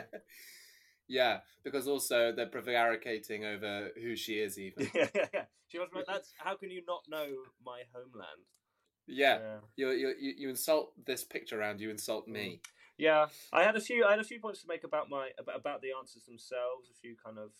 yeah, 1.12 1.40
because 1.62 1.86
also 1.86 2.32
they're 2.32 2.46
prevaricating 2.46 3.44
over 3.44 3.90
who 4.00 4.16
she 4.16 4.34
is, 4.34 4.58
even. 4.66 4.90
yeah, 4.94 5.08
yeah, 5.14 5.26
yeah. 5.34 5.44
She 5.68 5.78
must. 5.78 6.06
That's 6.06 6.32
how 6.38 6.56
can 6.56 6.70
you 6.70 6.82
not 6.86 7.02
know 7.08 7.26
my 7.64 7.82
homeland? 7.94 8.48
Yeah, 9.06 9.58
you, 9.76 9.90
you 9.90 10.14
you 10.18 10.34
you 10.38 10.48
insult 10.48 10.92
this 11.06 11.24
picture 11.24 11.58
round, 11.58 11.80
you 11.80 11.90
insult 11.90 12.26
me. 12.26 12.60
Mm. 12.62 12.68
Yeah, 12.98 13.26
I 13.52 13.62
had 13.62 13.76
a 13.76 13.80
few. 13.80 14.04
I 14.04 14.10
had 14.10 14.20
a 14.20 14.24
few 14.24 14.40
points 14.40 14.62
to 14.62 14.68
make 14.68 14.84
about 14.84 15.10
my 15.10 15.30
about, 15.38 15.56
about 15.56 15.82
the 15.82 15.88
answers 15.98 16.24
themselves. 16.24 16.88
A 16.90 16.94
few 16.94 17.14
kind 17.22 17.38
of. 17.38 17.50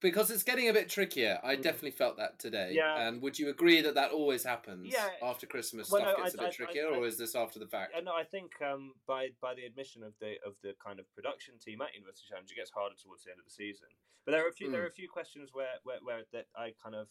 Because 0.00 0.30
it's 0.30 0.42
getting 0.42 0.68
a 0.68 0.72
bit 0.72 0.88
trickier. 0.88 1.38
I 1.42 1.56
Mm. 1.56 1.62
definitely 1.62 1.90
felt 1.90 2.16
that 2.16 2.38
today. 2.38 2.72
Yeah. 2.72 3.06
And 3.06 3.20
would 3.20 3.38
you 3.38 3.50
agree 3.50 3.82
that 3.82 3.94
that 3.94 4.12
always 4.12 4.42
happens? 4.44 4.92
Yeah. 4.92 5.10
After 5.22 5.46
Christmas, 5.46 5.90
Well, 5.90 6.00
stuff 6.00 6.16
no, 6.18 6.24
gets 6.24 6.34
a 6.34 6.38
I- 6.38 6.44
bit 6.44 6.48
I- 6.48 6.56
trickier, 6.56 6.88
I- 6.92 6.96
or 6.96 7.06
is 7.06 7.18
this 7.18 7.34
after 7.34 7.58
the 7.58 7.66
fact? 7.68 7.94
Uh, 7.94 8.00
no, 8.00 8.14
I 8.14 8.24
think 8.24 8.60
um, 8.62 8.94
by 9.06 9.30
by 9.40 9.54
the 9.54 9.64
admission 9.66 10.02
of 10.02 10.18
the 10.18 10.40
of 10.42 10.56
the 10.62 10.74
kind 10.82 10.98
of 11.00 11.12
production 11.14 11.58
team 11.58 11.82
at 11.82 11.94
University 11.94 12.28
Challenge, 12.28 12.50
it 12.50 12.54
gets 12.54 12.70
harder 12.70 12.94
towards 12.96 13.24
the 13.24 13.30
end 13.30 13.40
of 13.40 13.44
the 13.44 13.50
season. 13.50 13.88
But 14.24 14.32
there 14.32 14.44
are 14.44 14.48
a 14.48 14.52
few 14.52 14.70
there 14.70 14.80
Mm. 14.80 14.84
are 14.84 14.88
a 14.88 14.92
few 14.92 15.08
questions 15.08 15.52
where 15.52 15.78
where, 15.82 15.98
where 16.02 16.24
that 16.32 16.46
I 16.54 16.72
kind 16.82 16.94
of 16.94 17.08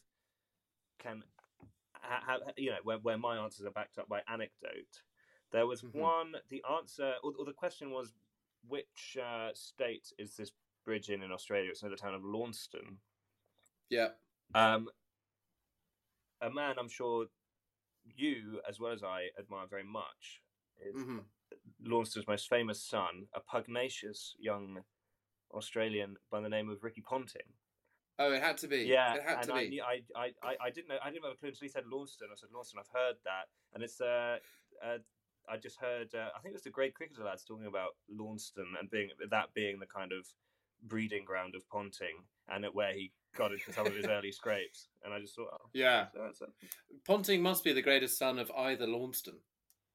can 0.97 1.23
have 2.01 2.41
you 2.57 2.71
know 2.71 2.79
where, 2.83 2.97
where 2.97 3.17
my 3.17 3.37
answers 3.37 3.65
are 3.65 3.71
backed 3.71 3.97
up 3.99 4.07
by 4.09 4.21
anecdote. 4.27 5.03
There 5.51 5.67
was 5.67 5.81
Mhm. 5.83 5.93
one 5.93 6.35
the 6.49 6.63
answer 6.69 7.15
or, 7.23 7.33
or 7.37 7.45
the 7.45 7.53
question 7.53 7.91
was 7.91 8.13
which 8.67 9.15
uh, 9.21 9.53
state 9.53 10.11
is 10.17 10.35
this 10.35 10.51
bridge 10.89 11.09
in 11.09 11.21
in 11.21 11.31
Australia? 11.31 11.69
It's 11.69 11.83
near 11.83 11.91
the 11.91 11.97
town 11.97 12.15
of 12.15 12.23
Launceston. 12.23 12.97
Yeah. 13.91 14.09
Um, 14.55 14.89
a 16.41 16.49
man 16.49 16.75
I'm 16.79 16.89
sure 16.89 17.27
you 18.03 18.59
as 18.67 18.79
well 18.79 18.91
as 18.91 19.03
I 19.03 19.27
admire 19.37 19.67
very 19.69 19.83
much 19.83 20.41
is 20.83 21.03
hmm 21.03 21.19
Launceston's 21.85 22.27
most 22.27 22.49
famous 22.49 22.81
son, 22.81 23.27
a 23.35 23.39
pugnacious 23.39 24.35
young 24.39 24.79
Australian 25.53 26.17
by 26.31 26.41
the 26.41 26.49
name 26.49 26.69
of 26.69 26.83
Ricky 26.83 27.01
Ponting. 27.01 27.53
Oh, 28.17 28.33
it 28.33 28.41
had 28.41 28.57
to 28.57 28.67
be. 28.67 28.79
Yeah, 28.79 29.13
It 29.13 29.23
had 29.23 29.43
to 29.43 29.53
I, 29.53 29.69
be. 29.69 29.81
I, 29.81 30.01
I, 30.15 30.25
I, 30.43 30.55
I 30.65 30.69
didn't 30.71 30.89
know. 30.89 30.97
I 31.03 31.09
didn't 31.11 31.23
have 31.23 31.33
a 31.33 31.37
clue 31.37 31.49
until 31.49 31.65
he 31.67 31.69
said 31.69 31.83
Launceston. 31.91 32.29
I 32.31 32.35
said 32.35 32.49
Launceston. 32.53 32.81
I've 32.81 32.99
heard 32.99 33.15
that, 33.25 33.45
and 33.73 33.83
it's 33.83 34.01
uh, 34.01 34.37
uh 34.83 34.97
I 35.49 35.57
just 35.57 35.77
heard. 35.79 36.09
Uh, 36.13 36.29
I 36.35 36.39
think 36.39 36.53
it 36.53 36.59
was 36.59 36.63
the 36.63 36.77
great 36.79 36.95
cricketer 36.95 37.23
lads 37.23 37.43
talking 37.43 37.67
about 37.67 37.91
Launceston 38.09 38.73
and 38.79 38.89
being 38.89 39.09
that 39.29 39.53
being 39.53 39.79
the 39.79 39.85
kind 39.85 40.11
of 40.11 40.25
breeding 40.83 41.25
ground 41.25 41.55
of 41.55 41.67
Ponting, 41.69 42.23
and 42.47 42.65
at 42.65 42.73
where 42.75 42.93
he 42.93 43.11
got 43.35 43.51
into 43.51 43.71
some 43.73 43.85
of 43.87 43.93
his 43.95 44.05
early 44.07 44.31
scrapes. 44.31 44.87
And 45.03 45.13
I 45.13 45.19
just 45.19 45.35
thought, 45.35 45.49
oh, 45.53 45.69
Yeah. 45.73 46.07
that's- 46.13 46.39
that's- 46.39 46.57
Ponting 47.05 47.41
must 47.41 47.63
be 47.63 47.73
the 47.73 47.81
greatest 47.81 48.17
son 48.17 48.39
of 48.39 48.49
either 48.51 48.87
Launceston. 48.87 49.39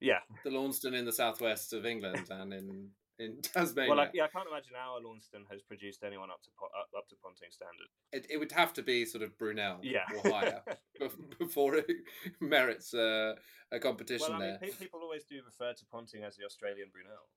yeah. 0.00 0.20
The 0.44 0.50
Launceston 0.50 0.94
in 0.94 1.04
the 1.04 1.12
southwest 1.12 1.72
of 1.72 1.84
England 1.86 2.28
and 2.30 2.52
in, 2.52 2.90
in 3.18 3.42
Tasmania. 3.42 3.88
Well, 3.90 3.98
like, 3.98 4.10
yeah, 4.14 4.24
I 4.24 4.28
can't 4.28 4.46
imagine 4.48 4.74
our 4.76 5.00
Launceston 5.00 5.44
has 5.50 5.62
produced 5.62 6.02
anyone 6.04 6.30
up 6.30 6.42
to 6.42 6.50
up, 6.78 6.88
up 6.96 7.08
to 7.08 7.16
Ponting 7.22 7.50
standard. 7.50 7.88
it, 8.12 8.26
it 8.30 8.36
would 8.38 8.52
have 8.52 8.72
to 8.74 8.82
be 8.82 9.04
sort 9.04 9.22
of 9.24 9.36
Brunel 9.38 9.80
Yeah. 9.82 10.04
or 10.24 10.30
higher 10.30 10.62
before 11.38 11.76
it 11.76 11.86
merits 12.40 12.92
uh, 12.94 13.34
a 13.72 13.78
competition 13.80 14.28
Well, 14.30 14.42
I 14.42 14.46
mean, 14.46 14.58
there. 14.60 14.70
pe- 14.70 14.76
people 14.76 15.00
always 15.00 15.24
do 15.24 15.40
refer 15.44 15.72
to 15.72 15.84
Ponting 15.90 16.22
as 16.24 16.36
the 16.36 16.44
Australian 16.44 16.90
Brunel. 16.92 17.28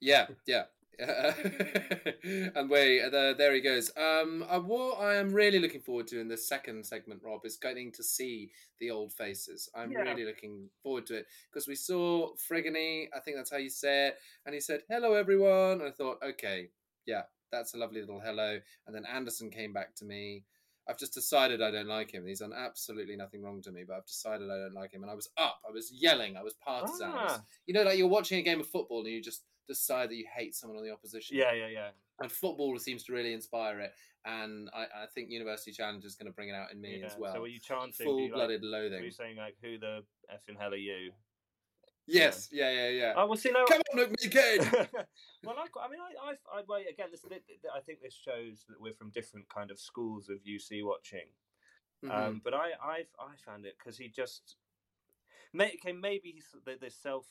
Yeah, 0.00 0.26
yeah. 0.46 0.64
and 2.54 2.68
wait, 2.70 3.02
uh, 3.02 3.32
there 3.34 3.54
he 3.54 3.60
goes. 3.60 3.90
Um, 3.96 4.44
uh, 4.48 4.60
what 4.60 5.00
I 5.00 5.16
am 5.16 5.32
really 5.32 5.58
looking 5.58 5.80
forward 5.80 6.06
to 6.08 6.20
in 6.20 6.28
this 6.28 6.46
second 6.46 6.84
segment, 6.84 7.22
Rob, 7.24 7.44
is 7.44 7.56
getting 7.56 7.90
to 7.92 8.02
see 8.02 8.50
the 8.78 8.90
old 8.90 9.12
faces. 9.12 9.68
I'm 9.74 9.90
Yeah. 9.92 10.00
really 10.00 10.24
looking 10.24 10.68
forward 10.82 11.06
to 11.06 11.14
it 11.16 11.26
because 11.50 11.66
we 11.66 11.74
saw 11.74 12.34
Frigony, 12.36 13.08
I 13.14 13.20
think 13.20 13.36
that's 13.36 13.50
how 13.50 13.56
you 13.56 13.70
say 13.70 14.08
it, 14.08 14.18
and 14.44 14.54
he 14.54 14.60
said, 14.60 14.82
"Hello, 14.88 15.14
everyone." 15.14 15.80
And 15.80 15.84
I 15.84 15.90
thought, 15.90 16.18
okay, 16.22 16.70
yeah, 17.06 17.22
that's 17.50 17.74
a 17.74 17.78
lovely 17.78 18.00
little 18.00 18.20
hello. 18.20 18.60
And 18.86 18.94
then 18.94 19.04
Anderson 19.06 19.50
came 19.50 19.72
back 19.72 19.94
to 19.96 20.04
me. 20.04 20.44
I've 20.88 20.98
just 20.98 21.14
decided 21.14 21.62
I 21.62 21.70
don't 21.70 21.86
like 21.86 22.10
him. 22.10 22.26
He's 22.26 22.40
done 22.40 22.52
absolutely 22.52 23.14
nothing 23.14 23.42
wrong 23.42 23.62
to 23.62 23.70
me, 23.70 23.84
but 23.86 23.94
I've 23.98 24.06
decided 24.06 24.50
I 24.50 24.58
don't 24.58 24.74
like 24.74 24.92
him. 24.92 25.02
And 25.02 25.10
I 25.12 25.14
was 25.14 25.28
up, 25.36 25.60
I 25.66 25.70
was 25.70 25.92
yelling, 25.92 26.36
I 26.36 26.42
was 26.42 26.54
partisan. 26.54 27.12
Ah, 27.14 27.44
you 27.66 27.74
know, 27.74 27.84
like 27.84 27.98
you're 27.98 28.08
watching 28.08 28.40
a 28.40 28.42
game 28.42 28.58
of 28.58 28.66
football 28.66 28.98
and 29.04 29.08
you 29.12 29.22
just 29.22 29.44
decide 29.66 30.10
that 30.10 30.16
you 30.16 30.26
hate 30.34 30.54
someone 30.54 30.78
on 30.78 30.84
the 30.84 30.92
opposition. 30.92 31.36
yeah, 31.36 31.52
yeah, 31.52 31.68
yeah. 31.68 31.88
And 32.20 32.30
football 32.30 32.78
seems 32.78 33.02
to 33.04 33.12
really 33.12 33.32
inspire 33.32 33.80
it. 33.80 33.92
And 34.24 34.70
I, 34.74 34.82
I 34.82 35.06
think 35.12 35.30
University 35.30 35.72
Challenge 35.72 36.04
is 36.04 36.14
going 36.14 36.26
to 36.26 36.32
bring 36.32 36.48
it 36.48 36.54
out 36.54 36.72
in 36.72 36.80
me 36.80 36.98
yeah. 37.00 37.06
as 37.06 37.16
well. 37.18 37.34
So 37.34 37.42
are 37.42 37.48
you 37.48 37.58
chanting? 37.58 38.06
full-blooded 38.06 38.62
Were 38.62 38.68
loathing. 38.68 39.02
you 39.02 39.10
saying 39.10 39.36
like, 39.36 39.56
"Who 39.62 39.78
the 39.78 40.04
effing 40.32 40.56
hell 40.60 40.72
are 40.72 40.76
you"? 40.76 41.10
Yes, 42.06 42.48
yeah, 42.50 42.70
yeah, 42.70 42.88
yeah. 42.88 43.12
Oh, 43.16 43.26
well, 43.26 43.36
see, 43.36 43.50
no. 43.50 43.64
Come 43.64 43.80
on, 43.92 44.00
look 44.00 44.10
me 44.10 44.28
kid. 44.28 44.60
well, 45.44 45.56
I, 45.56 45.66
I 45.80 45.88
mean, 45.88 46.00
I, 46.00 46.30
I, 46.30 46.58
I 46.58 46.62
well, 46.68 46.80
again, 46.80 47.08
this, 47.10 47.20
th- 47.20 47.42
th- 47.46 47.60
I 47.74 47.80
think 47.80 48.02
this 48.02 48.14
shows 48.14 48.64
that 48.68 48.80
we're 48.80 48.92
from 48.92 49.10
different 49.10 49.48
kind 49.48 49.70
of 49.70 49.78
schools 49.78 50.28
of 50.28 50.38
UC 50.38 50.84
watching. 50.84 51.26
Mhm. 52.04 52.10
Um, 52.10 52.40
but 52.42 52.54
I, 52.54 52.70
I've, 52.84 53.06
I 53.20 53.36
found 53.46 53.66
it 53.66 53.76
because 53.78 53.96
he 53.96 54.08
just, 54.08 54.56
may, 55.52 55.74
okay, 55.74 55.92
maybe 55.92 56.32
he's 56.34 56.48
the 56.64 56.90
self, 56.90 57.26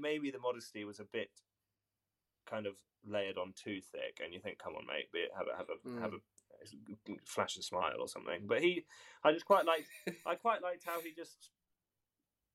maybe 0.00 0.30
the 0.30 0.38
modesty 0.38 0.84
was 0.84 1.00
a 1.00 1.04
bit 1.04 1.30
kind 2.48 2.66
of 2.66 2.74
layered 3.06 3.38
on 3.38 3.52
too 3.54 3.80
thick, 3.80 4.20
and 4.24 4.32
you 4.32 4.40
think, 4.40 4.58
come 4.58 4.74
on, 4.74 4.86
mate, 4.86 5.12
be, 5.12 5.24
have 5.36 5.46
a, 5.52 5.56
have 5.56 5.66
a, 5.68 5.88
mm. 5.88 6.00
have 6.00 6.12
a 6.14 6.20
flash 7.24 7.56
a 7.56 7.62
smile 7.62 8.00
or 8.00 8.08
something. 8.08 8.42
But 8.46 8.62
he, 8.62 8.84
I 9.24 9.32
just 9.32 9.46
quite 9.46 9.66
liked, 9.66 9.88
I 10.26 10.34
quite 10.34 10.62
liked 10.62 10.84
how 10.84 11.00
he 11.00 11.12
just. 11.12 11.50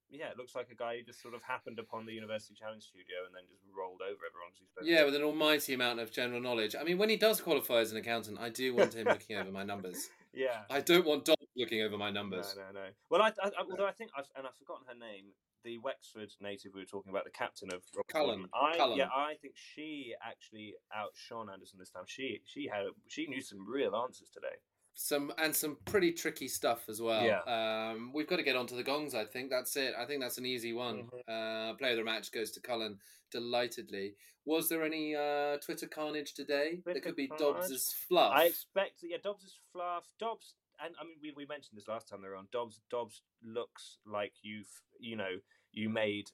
Yeah, 0.10 0.30
it 0.30 0.38
looks 0.38 0.54
like 0.54 0.70
a 0.70 0.76
guy 0.76 0.98
who 0.98 1.04
just 1.04 1.24
sort 1.24 1.34
of 1.34 1.42
happened 1.42 1.80
upon 1.80 2.06
the 2.06 2.14
University 2.14 2.54
Challenge 2.54 2.84
studio 2.84 3.26
and 3.26 3.34
then 3.34 3.50
just 3.50 3.64
rolled 3.76 4.02
over 4.06 4.22
everyone 4.22 4.54
because 4.54 4.60
he's 4.62 4.70
supposed 4.70 4.86
Yeah, 4.86 5.06
with 5.06 5.16
an 5.16 5.24
almighty 5.24 5.74
amount 5.74 6.00
of 6.00 6.12
general 6.12 6.40
knowledge. 6.40 6.76
I 6.80 6.84
mean, 6.84 7.00
when 7.00 7.10
he 7.10 7.18
does 7.18 7.42
qualify 7.42 7.80
as 7.80 7.92
an 7.92 7.98
accountant, 7.98 8.38
I 8.40 8.50
do 8.50 8.76
want 8.76 8.94
him 8.94 9.08
looking 9.08 9.38
over 9.38 9.50
my 9.50 9.64
numbers. 9.64 10.10
yeah. 10.34 10.70
I 10.70 10.82
don't 10.82 11.08
want 11.08 11.26
Dom 11.26 11.36
looking 11.58 11.82
over 11.82 11.98
my 11.98 12.12
numbers. 12.12 12.54
no, 12.56 12.62
no. 12.80 12.86
No. 12.86 12.90
Well, 13.10 13.24
I, 13.24 13.30
I, 13.42 13.48
I 13.48 13.66
although 13.68 13.88
I 13.88 13.92
think 13.92 14.12
I've 14.16 14.30
and 14.38 14.46
I've 14.46 14.56
forgotten 14.56 14.86
her 14.86 14.94
name. 14.94 15.34
The 15.64 15.78
Wexford 15.80 16.32
native 16.42 16.74
we 16.74 16.82
were 16.82 16.86
talking 16.86 17.10
about, 17.10 17.24
the 17.24 17.32
captain 17.32 17.70
of 17.74 17.82
Cullen, 18.08 18.46
I 18.54 18.78
Cullen. 18.78 18.98
yeah, 18.98 19.08
I 19.16 19.36
think 19.42 19.56
she 19.56 20.14
actually 20.22 20.76
outshone 20.94 21.50
Anderson 21.50 21.80
this 21.80 21.90
time. 21.90 22.04
She 22.06 22.42
she 22.46 22.68
had 22.68 22.86
she 23.08 23.28
knew 23.28 23.42
some 23.42 23.66
real 23.68 23.96
answers 23.96 24.30
today. 24.30 24.56
Some 24.96 25.32
and 25.38 25.56
some 25.56 25.78
pretty 25.86 26.12
tricky 26.12 26.48
stuff 26.48 26.88
as 26.88 27.02
well. 27.02 27.24
Yeah. 27.24 27.42
Um, 27.48 28.12
we've 28.14 28.28
got 28.28 28.36
to 28.38 28.44
get 28.44 28.56
onto 28.56 28.76
the 28.76 28.84
gongs. 28.84 29.16
I 29.16 29.26
think 29.26 29.50
that's 29.50 29.76
it. 29.76 29.94
I 29.98 30.06
think 30.06 30.22
that's 30.22 30.38
an 30.38 30.46
easy 30.46 30.74
one. 30.74 31.04
Mm-hmm. 31.04 31.72
Uh, 31.72 31.74
player 31.76 31.92
of 31.92 31.98
the 31.98 32.04
match 32.04 32.32
goes 32.32 32.52
to 32.52 32.60
Cullen 32.60 33.00
delightedly. 33.32 34.16
Was 34.46 34.68
there 34.68 34.84
any 34.84 35.16
uh, 35.16 35.58
Twitter 35.58 35.88
carnage 35.88 36.34
today? 36.34 36.82
there 36.86 37.00
could 37.00 37.16
be 37.16 37.28
carnage? 37.28 37.56
Dobbs's 37.56 37.96
fluff. 38.08 38.34
I 38.36 38.46
expect 38.46 39.02
that 39.02 39.10
yeah, 39.10 39.18
Dobbs 39.24 39.44
is 39.44 39.56
fluff. 39.72 40.04
Dobbs 40.20 40.54
and 40.84 40.96
I 41.00 41.04
mean 41.04 41.16
we, 41.22 41.34
we 41.36 41.46
mentioned 41.46 41.78
this 41.78 41.88
last 41.88 42.08
time 42.08 42.22
they 42.22 42.30
were 42.30 42.36
on. 42.36 42.48
Dobbs 42.52 42.80
Dobbs 42.90 43.22
looks 43.44 43.98
like 44.06 44.34
you've 44.42 44.70
you 45.00 45.16
know 45.16 45.40
you 45.72 45.90
made 45.90 46.30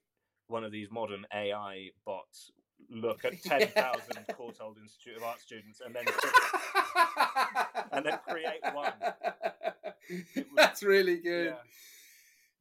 one 0.48 0.64
of 0.64 0.72
these 0.72 0.90
modern 0.92 1.26
AI 1.34 1.90
bots 2.06 2.52
look 2.90 3.26
at 3.26 3.42
ten 3.44 3.68
thousand 3.68 4.18
Courtauld 4.38 4.78
Institute 4.82 5.18
of 5.18 5.24
Art 5.24 5.40
students 5.40 5.82
and 5.86 5.96
then 5.96 6.06
and 7.92 8.06
then 8.06 8.20
create 8.28 8.62
one. 8.74 8.94
was- 9.02 10.46
That's 10.56 10.84
really 10.84 11.18
good. 11.18 11.48
yeah. 11.48 11.56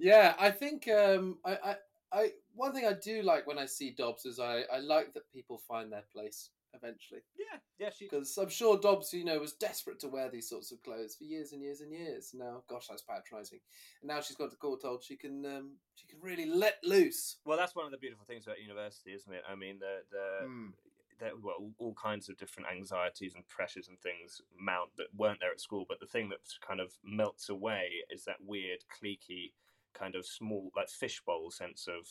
Yeah, 0.01 0.35
I 0.39 0.53
think 0.53 0.87
um, 0.89 1.39
I, 1.45 1.53
I, 1.65 1.77
I, 2.13 2.31
one 2.55 2.73
thing 2.73 2.87
I 2.87 2.93
do 2.93 3.23
like 3.23 3.49
when 3.49 3.59
I 3.59 3.67
see 3.67 3.91
Dobbs 3.91 4.27
is 4.27 4.39
I, 4.39 4.63
I 4.73 4.79
like 4.79 5.13
that 5.15 5.29
people 5.33 5.59
find 5.67 5.91
their 5.91 6.05
place 6.13 6.51
eventually. 6.75 7.21
Yeah, 7.39 7.59
yeah, 7.79 7.91
she. 7.91 8.05
Because 8.07 8.37
I'm 8.39 8.49
sure 8.49 8.79
Dobbs, 8.79 9.13
you 9.13 9.25
know, 9.25 9.39
was 9.39 9.53
desperate 9.55 9.99
to 10.01 10.09
wear 10.09 10.31
these 10.31 10.49
sorts 10.49 10.73
of 10.73 10.83
clothes 10.83 11.17
for 11.17 11.25
years 11.25 11.53
and 11.53 11.63
years 11.63 11.81
and 11.81 11.93
years. 11.93 12.33
Now, 12.35 12.63
gosh, 12.69 12.87
that's 12.89 13.03
patronising. 13.03 13.61
And 14.03 14.09
now 14.09 14.21
she's 14.21 14.37
got 14.37 14.51
to 14.51 14.57
Courtauld 14.57 15.03
she 15.03 15.17
can, 15.17 15.45
um, 15.47 15.73
she 15.95 16.07
can 16.07 16.19
really 16.21 16.47
let 16.47 16.77
loose. 16.85 17.37
Well, 17.45 17.57
that's 17.59 17.75
one 17.75 17.85
of 17.87 17.93
the 17.93 17.99
beautiful 17.99 18.25
things 18.27 18.47
about 18.47 18.61
university, 18.61 19.13
isn't 19.15 19.33
it? 19.33 19.43
I 19.49 19.55
mean, 19.55 19.79
the 19.79 20.03
the, 20.11 20.47
Mm. 20.47 20.73
the 21.19 21.31
well, 21.43 21.71
all- 21.79 21.95
kinds 21.95 22.29
of 22.29 22.37
different 22.37 22.69
anxieties 22.71 23.35
and 23.35 23.47
pressures 23.49 23.89
and 23.89 23.99
things 24.01 24.41
mount 24.59 24.91
that 24.97 25.09
weren't 25.17 25.41
there 25.41 25.51
at 25.51 25.61
school. 25.61 25.85
But 25.89 26.01
the 26.01 26.07
thing 26.07 26.29
that 26.29 26.41
kind 26.61 26.81
of 26.81 26.93
melts 27.03 27.49
away 27.49 27.91
is 28.11 28.25
that 28.25 28.37
weird, 28.41 28.85
cliquey, 28.89 29.53
kind 29.95 30.15
of 30.15 30.25
small, 30.27 30.71
like 30.77 30.89
fishbowl 30.89 31.51
sense 31.51 31.89
of. 31.89 32.07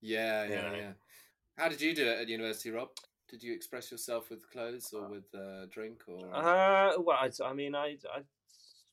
Yeah, 0.00 0.44
yeah, 0.44 0.70
Yeah. 0.70 0.76
yeah. 0.76 0.92
How 1.56 1.68
did 1.68 1.80
you 1.80 1.92
do 1.92 2.06
it 2.06 2.18
at 2.20 2.28
university, 2.28 2.70
Rob? 2.70 2.90
Did 3.28 3.42
you 3.42 3.52
express 3.52 3.90
yourself 3.90 4.30
with 4.30 4.50
clothes 4.50 4.92
or 4.92 5.08
with 5.08 5.34
uh, 5.34 5.66
drink 5.70 6.02
or? 6.08 6.34
Uh, 6.34 6.92
well, 6.98 7.18
I, 7.20 7.30
I 7.44 7.52
mean, 7.52 7.74
I, 7.74 7.96
I, 8.14 8.22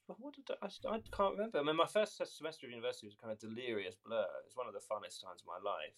what 0.07 0.35
did 0.35 0.43
I, 0.61 0.67
I, 0.67 0.99
can't 1.15 1.35
remember. 1.35 1.59
I 1.59 1.63
mean, 1.63 1.77
my 1.77 1.87
first 1.87 2.17
semester 2.17 2.67
of 2.67 2.71
university 2.71 3.07
was 3.07 3.15
a 3.15 3.21
kind 3.21 3.31
of 3.31 3.39
delirious 3.39 3.95
blur. 4.05 4.21
It 4.21 4.45
was 4.45 4.55
one 4.55 4.67
of 4.67 4.73
the 4.73 4.79
funnest 4.79 5.23
times 5.23 5.41
of 5.41 5.47
my 5.47 5.59
life. 5.63 5.95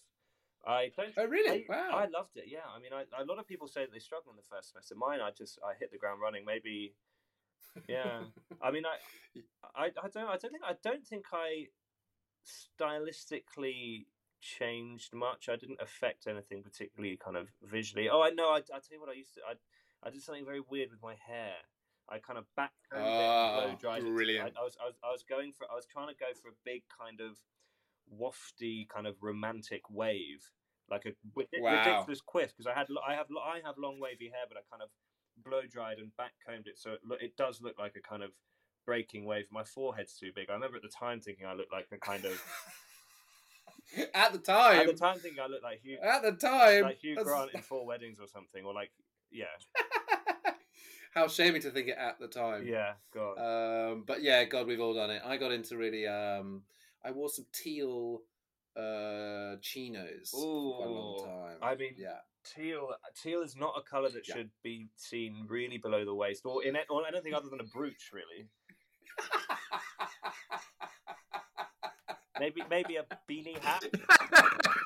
I 0.66 0.90
oh, 1.16 1.26
really? 1.26 1.66
I, 1.68 1.72
wow. 1.72 1.90
I 1.92 2.06
loved 2.06 2.36
it. 2.36 2.44
Yeah, 2.46 2.66
I 2.74 2.80
mean, 2.80 2.90
I, 2.92 3.04
a 3.20 3.24
lot 3.24 3.38
of 3.38 3.46
people 3.46 3.68
say 3.68 3.82
that 3.82 3.92
they 3.92 3.98
struggle 3.98 4.32
in 4.32 4.36
the 4.36 4.48
first 4.50 4.70
semester. 4.70 4.94
Mine, 4.96 5.20
I 5.20 5.30
just 5.30 5.58
I 5.64 5.74
hit 5.78 5.92
the 5.92 5.98
ground 5.98 6.20
running. 6.20 6.44
Maybe, 6.44 6.94
yeah. 7.88 8.22
I 8.62 8.70
mean, 8.70 8.84
I, 8.86 9.40
I, 9.74 9.86
I 9.86 10.08
don't, 10.08 10.28
I 10.28 10.36
don't 10.36 10.50
think, 10.50 10.64
I 10.64 10.74
don't 10.82 11.06
think 11.06 11.26
I 11.32 11.66
stylistically 12.46 14.06
changed 14.40 15.14
much. 15.14 15.48
I 15.48 15.56
didn't 15.56 15.80
affect 15.80 16.26
anything 16.26 16.62
particularly 16.62 17.16
kind 17.16 17.36
of 17.36 17.48
visually. 17.62 18.08
Oh, 18.08 18.22
I 18.22 18.30
know. 18.30 18.50
I, 18.50 18.58
I 18.58 18.78
tell 18.80 18.92
you 18.92 19.00
what, 19.00 19.08
I 19.10 19.14
used 19.14 19.34
to. 19.34 19.40
I, 19.48 19.54
I 20.06 20.10
did 20.10 20.22
something 20.22 20.44
very 20.44 20.60
weird 20.60 20.90
with 20.90 21.02
my 21.02 21.14
hair. 21.26 21.54
I 22.08 22.18
kind 22.18 22.38
of 22.38 22.46
back 22.56 22.72
combed 22.90 23.06
it 23.06 23.10
and 23.10 23.52
Oh, 23.52 23.54
blow 23.54 23.74
dried 23.80 24.02
it. 24.02 24.14
brilliant. 24.14 24.54
I, 24.56 24.60
I 24.60 24.64
was, 24.64 24.76
I 24.82 24.86
was, 24.86 24.94
I 25.04 25.10
was 25.12 25.22
going 25.28 25.52
for, 25.52 25.66
I 25.70 25.74
was 25.74 25.86
trying 25.86 26.08
to 26.08 26.14
go 26.14 26.26
for 26.40 26.48
a 26.48 26.56
big 26.64 26.82
kind 26.88 27.20
of 27.20 27.36
wafty, 28.08 28.88
kind 28.88 29.06
of 29.06 29.16
romantic 29.20 29.82
wave, 29.90 30.50
like 30.90 31.04
a 31.06 31.12
Wow. 31.60 31.70
ridiculous 31.70 32.20
quiff. 32.20 32.56
Because 32.56 32.66
I 32.66 32.74
had, 32.78 32.86
I 33.06 33.14
have, 33.14 33.26
I 33.36 33.60
have 33.64 33.76
long 33.76 34.00
wavy 34.00 34.30
hair, 34.32 34.46
but 34.48 34.56
I 34.56 34.62
kind 34.70 34.82
of 34.82 34.88
blow 35.44 35.62
dried 35.70 35.98
and 35.98 36.16
back 36.16 36.32
combed 36.44 36.66
it, 36.66 36.78
so 36.78 36.92
it, 36.92 37.00
lo- 37.04 37.16
it 37.20 37.36
does 37.36 37.60
look 37.60 37.78
like 37.78 37.94
a 37.96 38.00
kind 38.00 38.22
of 38.22 38.30
breaking 38.86 39.24
wave. 39.24 39.44
My 39.50 39.64
forehead's 39.64 40.14
too 40.16 40.30
big. 40.34 40.48
I 40.50 40.54
remember 40.54 40.76
at 40.76 40.82
the 40.82 40.88
time 40.88 41.20
thinking 41.20 41.46
I 41.46 41.52
looked 41.54 41.72
like 41.72 41.88
a 41.92 41.98
kind 41.98 42.24
of. 42.24 42.32
at 44.14 44.32
the 44.32 44.38
time. 44.38 44.80
at 44.80 44.86
the 44.86 44.92
time, 44.94 45.18
thinking 45.18 45.40
I 45.40 45.46
looked 45.46 45.62
like 45.64 45.80
Hugh, 45.82 45.98
At 46.02 46.22
the 46.22 46.32
time. 46.32 46.82
like 46.82 46.98
Hugh 46.98 47.14
that's- 47.14 47.26
Grant 47.32 47.50
in 47.54 47.60
Four 47.70 47.86
Weddings 47.86 48.18
or 48.20 48.26
something, 48.26 48.64
or 48.64 48.72
like 48.74 48.90
yeah, 49.30 49.44
How 51.14 51.26
shaming 51.28 51.62
to 51.62 51.70
think 51.70 51.88
it 51.88 51.96
at 51.98 52.18
the 52.20 52.28
time. 52.28 52.66
yeah, 52.66 52.92
God. 53.12 53.34
Um, 53.38 54.04
but 54.06 54.22
yeah, 54.22 54.44
God, 54.44 54.66
we've 54.66 54.80
all 54.80 54.94
done 54.94 55.10
it. 55.10 55.22
I 55.24 55.36
got 55.36 55.52
into 55.52 55.76
really. 55.76 56.06
Um, 56.06 56.62
I 57.04 57.10
wore 57.12 57.28
some 57.28 57.46
teal 57.52 58.22
uh, 58.76 59.56
chinos 59.60 60.30
for 60.30 60.84
a 60.84 60.88
long 60.88 61.20
Ooh, 61.20 61.24
time. 61.24 61.56
I 61.62 61.74
mean, 61.74 61.94
yeah. 61.96 62.18
teal 62.44 62.90
teal 63.20 63.42
is 63.42 63.56
not 63.56 63.74
a 63.76 63.82
color 63.82 64.08
that 64.10 64.28
Yeah. 64.28 64.34
should 64.36 64.50
be 64.62 64.88
seen 64.96 65.46
really 65.48 65.78
below 65.78 66.04
the 66.04 66.14
waist 66.14 66.42
or 66.44 66.62
in 66.64 66.76
it 66.76 66.86
or 66.90 67.06
anything 67.06 67.34
other 67.34 67.48
than 67.48 67.60
a 67.60 67.64
brooch 67.64 68.10
really 68.12 68.48
maybe 72.40 72.62
maybe 72.70 72.96
a 72.96 73.04
beanie 73.28 73.58
hat 73.58 73.84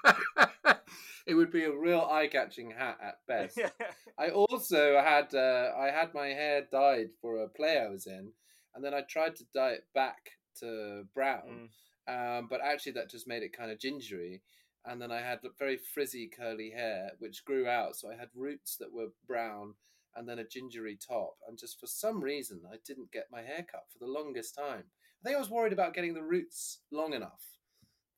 it 1.26 1.34
would 1.34 1.52
be 1.52 1.64
a 1.64 1.76
real 1.76 2.08
eye-catching 2.10 2.70
hat 2.70 2.98
at 3.02 3.18
best. 3.26 3.60
I 4.18 4.30
also 4.30 5.00
had 5.00 5.34
uh, 5.34 5.70
I 5.78 5.86
had 5.86 6.14
my 6.14 6.28
hair 6.28 6.66
dyed 6.70 7.10
for 7.20 7.42
a 7.42 7.48
play 7.48 7.78
I 7.78 7.88
was 7.88 8.06
in, 8.06 8.32
and 8.74 8.84
then 8.84 8.94
I 8.94 9.02
tried 9.02 9.36
to 9.36 9.44
dye 9.54 9.72
it 9.72 9.86
back 9.94 10.32
to 10.60 11.04
brown, 11.14 11.70
um, 12.08 12.48
but 12.50 12.60
actually 12.62 12.92
that 12.92 13.10
just 13.10 13.28
made 13.28 13.42
it 13.42 13.56
kind 13.56 13.70
of 13.70 13.80
gingery. 13.80 14.42
And 14.84 15.00
then 15.00 15.12
I 15.12 15.20
had 15.20 15.38
very 15.60 15.78
frizzy 15.94 16.28
curly 16.28 16.70
hair, 16.70 17.12
which 17.20 17.44
grew 17.44 17.68
out, 17.68 17.94
so 17.94 18.10
I 18.10 18.16
had 18.16 18.30
roots 18.34 18.76
that 18.78 18.92
were 18.92 19.08
brown, 19.28 19.74
and 20.16 20.28
then 20.28 20.40
a 20.40 20.44
gingery 20.46 20.98
top. 20.98 21.36
And 21.46 21.56
just 21.56 21.78
for 21.78 21.86
some 21.86 22.20
reason, 22.20 22.62
I 22.70 22.76
didn't 22.84 23.12
get 23.12 23.28
my 23.30 23.42
hair 23.42 23.64
cut 23.70 23.84
for 23.92 23.98
the 24.00 24.10
longest 24.10 24.56
time. 24.56 24.84
I 25.22 25.28
think 25.28 25.36
I 25.36 25.40
was 25.40 25.50
worried 25.50 25.72
about 25.72 25.94
getting 25.94 26.14
the 26.14 26.22
roots 26.22 26.80
long 26.90 27.12
enough, 27.12 27.44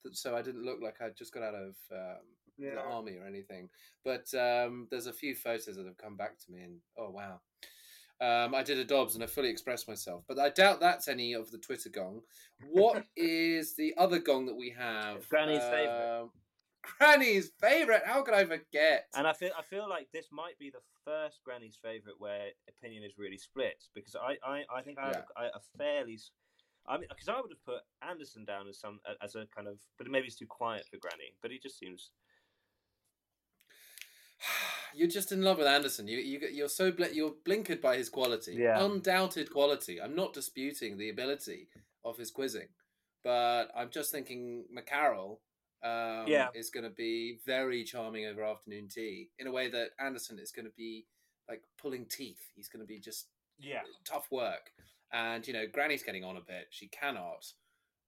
that, 0.04 0.16
so 0.16 0.34
I 0.34 0.42
didn't 0.42 0.64
look 0.64 0.78
like 0.82 1.02
I'd 1.02 1.16
just 1.16 1.34
got 1.34 1.42
out 1.42 1.54
of 1.54 1.75
um, 1.92 2.23
the 2.58 2.80
army 2.80 3.16
or 3.16 3.26
anything. 3.26 3.68
But 4.04 4.32
um, 4.34 4.88
there's 4.90 5.06
a 5.06 5.12
few 5.12 5.34
photos 5.34 5.76
that 5.76 5.87
have 5.87 5.99
come 5.99 6.16
back 6.16 6.38
to 6.38 6.52
me, 6.52 6.62
and 6.62 6.78
oh 6.99 7.11
wow. 7.11 7.40
Um, 8.20 8.54
I 8.54 8.62
did 8.62 8.78
a 8.78 8.84
Dobbs 8.84 9.16
and 9.16 9.25
I 9.25 9.26
fully 9.26 9.50
expressed 9.50 9.88
myself, 9.88 10.23
but 10.28 10.38
I 10.38 10.49
doubt 10.49 10.80
that's 10.80 11.08
any 11.08 11.34
of 11.34 11.50
the 11.50 11.58
Twitter 11.58 11.90
gong. 11.90 12.20
What 12.70 13.04
is 13.16 13.75
the 13.75 13.92
other 13.99 14.18
gong 14.18 14.46
that 14.46 14.56
we 14.56 14.70
have? 14.78 15.28
Granny's 15.28 15.64
favourite. 15.64 16.20
Um, 16.20 16.30
Granny's 16.99 17.50
favorite. 17.61 18.02
How 18.04 18.23
could 18.23 18.34
I 18.34 18.44
forget? 18.44 19.08
And 19.14 19.26
I 19.26 19.32
feel 19.32 19.50
I 19.58 19.62
feel 19.62 19.88
like 19.88 20.08
this 20.12 20.26
might 20.30 20.58
be 20.58 20.70
the 20.70 20.80
first 21.04 21.40
Granny's 21.44 21.78
favorite 21.82 22.16
where 22.18 22.49
opinion 22.68 23.02
is 23.02 23.18
really 23.18 23.38
split 23.38 23.82
because 23.94 24.16
I 24.16 24.37
I, 24.46 24.62
I 24.75 24.82
think 24.82 24.99
I 24.99 25.06
have 25.06 25.25
a, 25.37 25.44
a 25.44 25.61
fairly 25.76 26.18
I 26.87 26.99
mean 26.99 27.07
because 27.09 27.29
I 27.29 27.41
would 27.41 27.50
have 27.50 27.64
put 27.64 27.83
Anderson 28.09 28.45
down 28.45 28.69
as 28.69 28.79
some 28.79 29.00
as 29.23 29.35
a 29.35 29.47
kind 29.55 29.69
of 29.69 29.79
but 29.99 30.07
maybe 30.09 30.26
it's 30.26 30.37
too 30.37 30.47
quiet 30.47 30.87
for 30.91 30.97
Granny 30.99 31.35
but 31.43 31.50
he 31.50 31.59
just 31.59 31.79
seems 31.79 32.11
you're 34.95 35.09
just 35.09 35.33
in 35.33 35.43
love 35.43 35.59
with 35.59 35.67
Anderson. 35.67 36.09
You 36.09 36.19
you 36.19 36.41
you're 36.53 36.69
so 36.69 36.93
bl- 36.93 37.05
you're 37.12 37.35
blinkered 37.47 37.81
by 37.81 37.97
his 37.97 38.09
quality, 38.09 38.55
Yeah. 38.55 38.83
undoubted 38.85 39.50
quality. 39.50 40.00
I'm 40.00 40.14
not 40.14 40.33
disputing 40.33 40.97
the 40.99 41.09
ability 41.11 41.69
of 42.05 42.19
his 42.19 42.31
quizzing, 42.31 42.69
but 43.23 43.67
I'm 43.75 43.91
just 43.91 44.12
thinking 44.12 44.64
McCarroll 44.76 45.38
um, 45.83 46.26
Yeah. 46.26 46.49
is 46.55 46.71
going 46.71 46.85
to 46.85 46.91
be 46.91 47.38
very 47.45 47.85
charming 47.85 48.26
over 48.26 48.43
afternoon 48.45 48.88
tea 48.88 49.31
in 49.38 49.47
a 49.47 49.53
way 49.53 49.69
that 49.69 49.91
Anderson 49.99 50.38
is 50.38 50.50
going 50.53 50.67
to 50.67 50.73
be 50.76 51.07
like 51.49 51.62
pulling 51.79 52.07
teeth. 52.07 52.50
He's 52.55 52.69
going 52.69 52.81
to 52.81 52.87
be 52.87 53.00
just 53.00 53.29
yeah 53.59 53.83
tough 54.05 54.31
work. 54.31 54.73
And 55.14 55.47
you 55.47 55.52
know, 55.54 55.64
Granny's 55.73 56.02
getting 56.02 56.25
on 56.25 56.37
a 56.37 56.40
bit. 56.40 56.66
She 56.71 56.88
cannot, 56.88 57.47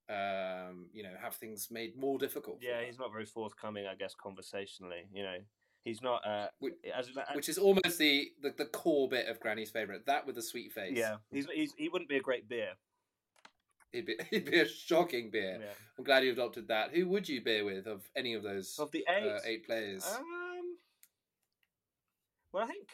um, 0.09 0.87
you 0.93 1.03
know, 1.03 1.13
have 1.21 1.35
things 1.35 1.69
made 1.71 1.95
more 1.97 2.17
difficult. 2.19 2.59
yeah 2.61 2.81
he's 2.85 2.99
not 2.99 3.11
very 3.13 3.25
forthcoming 3.25 3.87
I 3.87 3.95
guess 3.95 4.13
conversationally 4.13 5.07
you 5.13 5.23
know 5.23 5.37
he's 5.83 6.01
not 6.01 6.25
uh 6.27 6.47
Which- 6.59 6.73
as, 6.93 7.09
which 7.33 7.47
is 7.49 7.57
almost 7.57 7.97
the, 7.97 8.27
the 8.41 8.53
the 8.57 8.65
core 8.65 9.07
bit 9.09 9.27
of 9.27 9.39
Granny's 9.39 9.71
favorite. 9.71 10.05
That 10.05 10.25
with 10.27 10.35
the 10.35 10.41
sweet 10.41 10.71
face. 10.73 10.97
yeah 10.97 11.15
he's, 11.31 11.47
he's 11.53 11.73
he 11.77 11.87
wouldn't 11.89 12.09
be 12.09 12.17
a 12.17 12.21
great 12.21 12.47
beer 12.49 12.71
He'd 13.93 14.05
be, 14.05 14.17
he'd 14.31 14.51
be 14.51 14.59
a 14.59 14.67
shocking 14.67 15.29
beer. 15.31 15.59
yeah 15.61 15.73
I'm 15.97 16.03
glad 16.03 16.23
you 16.25 16.31
adopted 16.33 16.67
that. 16.67 16.91
Who 16.93 17.07
would 17.07 17.27
you 17.29 17.41
beer 17.41 17.63
with 17.63 17.87
of 17.87 18.01
any 18.17 18.33
of 18.33 18.43
those 18.43 18.75
of 18.79 18.91
the 18.91 19.05
eight 19.09 19.23
uh, 19.31 19.39
eight 19.45 19.65
players? 19.65 20.05
Um, 20.05 20.75
well, 22.53 22.63
I 22.63 22.67
think 22.67 22.87
uh, 22.89 22.93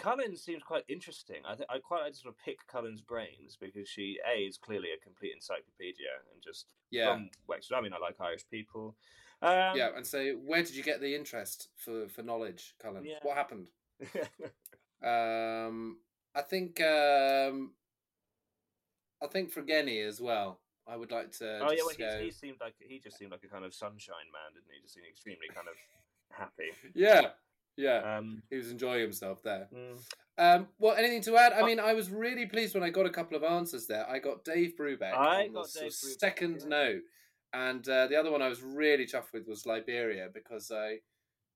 Cullen 0.00 0.36
seems 0.36 0.62
quite 0.62 0.84
interesting. 0.88 1.36
I 1.46 1.54
th- 1.54 1.68
I 1.70 1.78
quite 1.78 2.02
like 2.02 2.12
to 2.12 2.18
sort 2.18 2.34
of 2.34 2.40
pick 2.44 2.66
Cullen's 2.66 3.00
brains 3.00 3.56
because 3.60 3.88
she 3.88 4.18
a 4.26 4.40
is 4.40 4.56
clearly 4.56 4.88
a 4.96 5.02
complete 5.02 5.32
encyclopedia 5.34 6.08
and 6.32 6.42
just 6.42 6.66
yeah, 6.90 7.12
from 7.12 7.30
Wexford. 7.46 7.76
I 7.76 7.80
mean, 7.80 7.92
I 7.92 7.98
like 7.98 8.16
Irish 8.20 8.44
people. 8.50 8.96
Um, 9.42 9.76
yeah. 9.76 9.90
And 9.96 10.06
so, 10.06 10.32
where 10.44 10.62
did 10.62 10.74
you 10.74 10.82
get 10.82 11.00
the 11.00 11.14
interest 11.14 11.68
for 11.76 12.08
for 12.08 12.22
knowledge, 12.22 12.74
Cullen? 12.80 13.04
Yeah. 13.04 13.18
What 13.22 13.36
happened? 13.36 13.68
Um, 15.02 15.98
I 16.34 16.42
think 16.42 16.80
um, 16.82 17.72
I 19.22 19.26
think 19.30 19.50
for 19.50 19.62
Genny 19.62 20.06
as 20.06 20.20
well. 20.20 20.60
I 20.86 20.96
would 20.96 21.12
like 21.12 21.30
to. 21.38 21.60
oh 21.60 21.70
yeah, 21.70 21.82
well, 21.86 21.94
go- 21.96 22.24
he, 22.24 22.30
seemed 22.30 22.56
like 22.60 22.74
he 22.78 22.98
just 22.98 23.16
seemed 23.16 23.30
like 23.30 23.44
a 23.44 23.48
kind 23.48 23.64
of 23.64 23.72
sunshine 23.72 24.28
man, 24.32 24.54
didn't 24.54 24.66
he? 24.68 24.76
He 24.76 24.82
Just 24.82 24.94
seemed 24.94 25.06
extremely 25.08 25.46
kind 25.54 25.68
of 25.68 25.74
happy. 26.30 26.72
yeah, 26.94 27.30
yeah. 27.76 28.16
Um, 28.18 28.42
he 28.50 28.56
was 28.56 28.70
enjoying 28.70 29.00
himself 29.00 29.42
there. 29.42 29.68
mm, 29.74 29.98
Um, 30.38 30.68
well, 30.78 30.94
anything 30.96 31.22
to 31.22 31.36
add? 31.36 31.52
I 31.52 31.60
Uh, 31.60 31.66
mean, 31.66 31.80
I 31.80 31.92
was 31.92 32.10
really 32.10 32.46
pleased 32.46 32.74
when 32.74 32.82
I 32.82 32.90
got 32.90 33.06
a 33.06 33.10
couple 33.10 33.36
of 33.36 33.42
answers 33.44 33.86
there. 33.86 34.08
I 34.08 34.18
got 34.18 34.44
Dave 34.44 34.74
Brubeck 34.78 35.12
I 35.14 35.46
on 35.46 35.52
got 35.52 35.72
the 35.72 35.80
Dave 35.80 35.90
Brubeck, 35.92 36.18
second 36.20 36.60
yeah. 36.62 36.68
note, 36.68 37.02
and 37.52 37.88
uh, 37.88 38.06
the 38.06 38.16
other 38.16 38.30
one 38.30 38.40
I 38.42 38.48
was 38.48 38.62
really 38.62 39.06
chuffed 39.06 39.32
with 39.32 39.46
was 39.46 39.66
Liberia 39.66 40.28
because 40.32 40.70
I, 40.70 41.00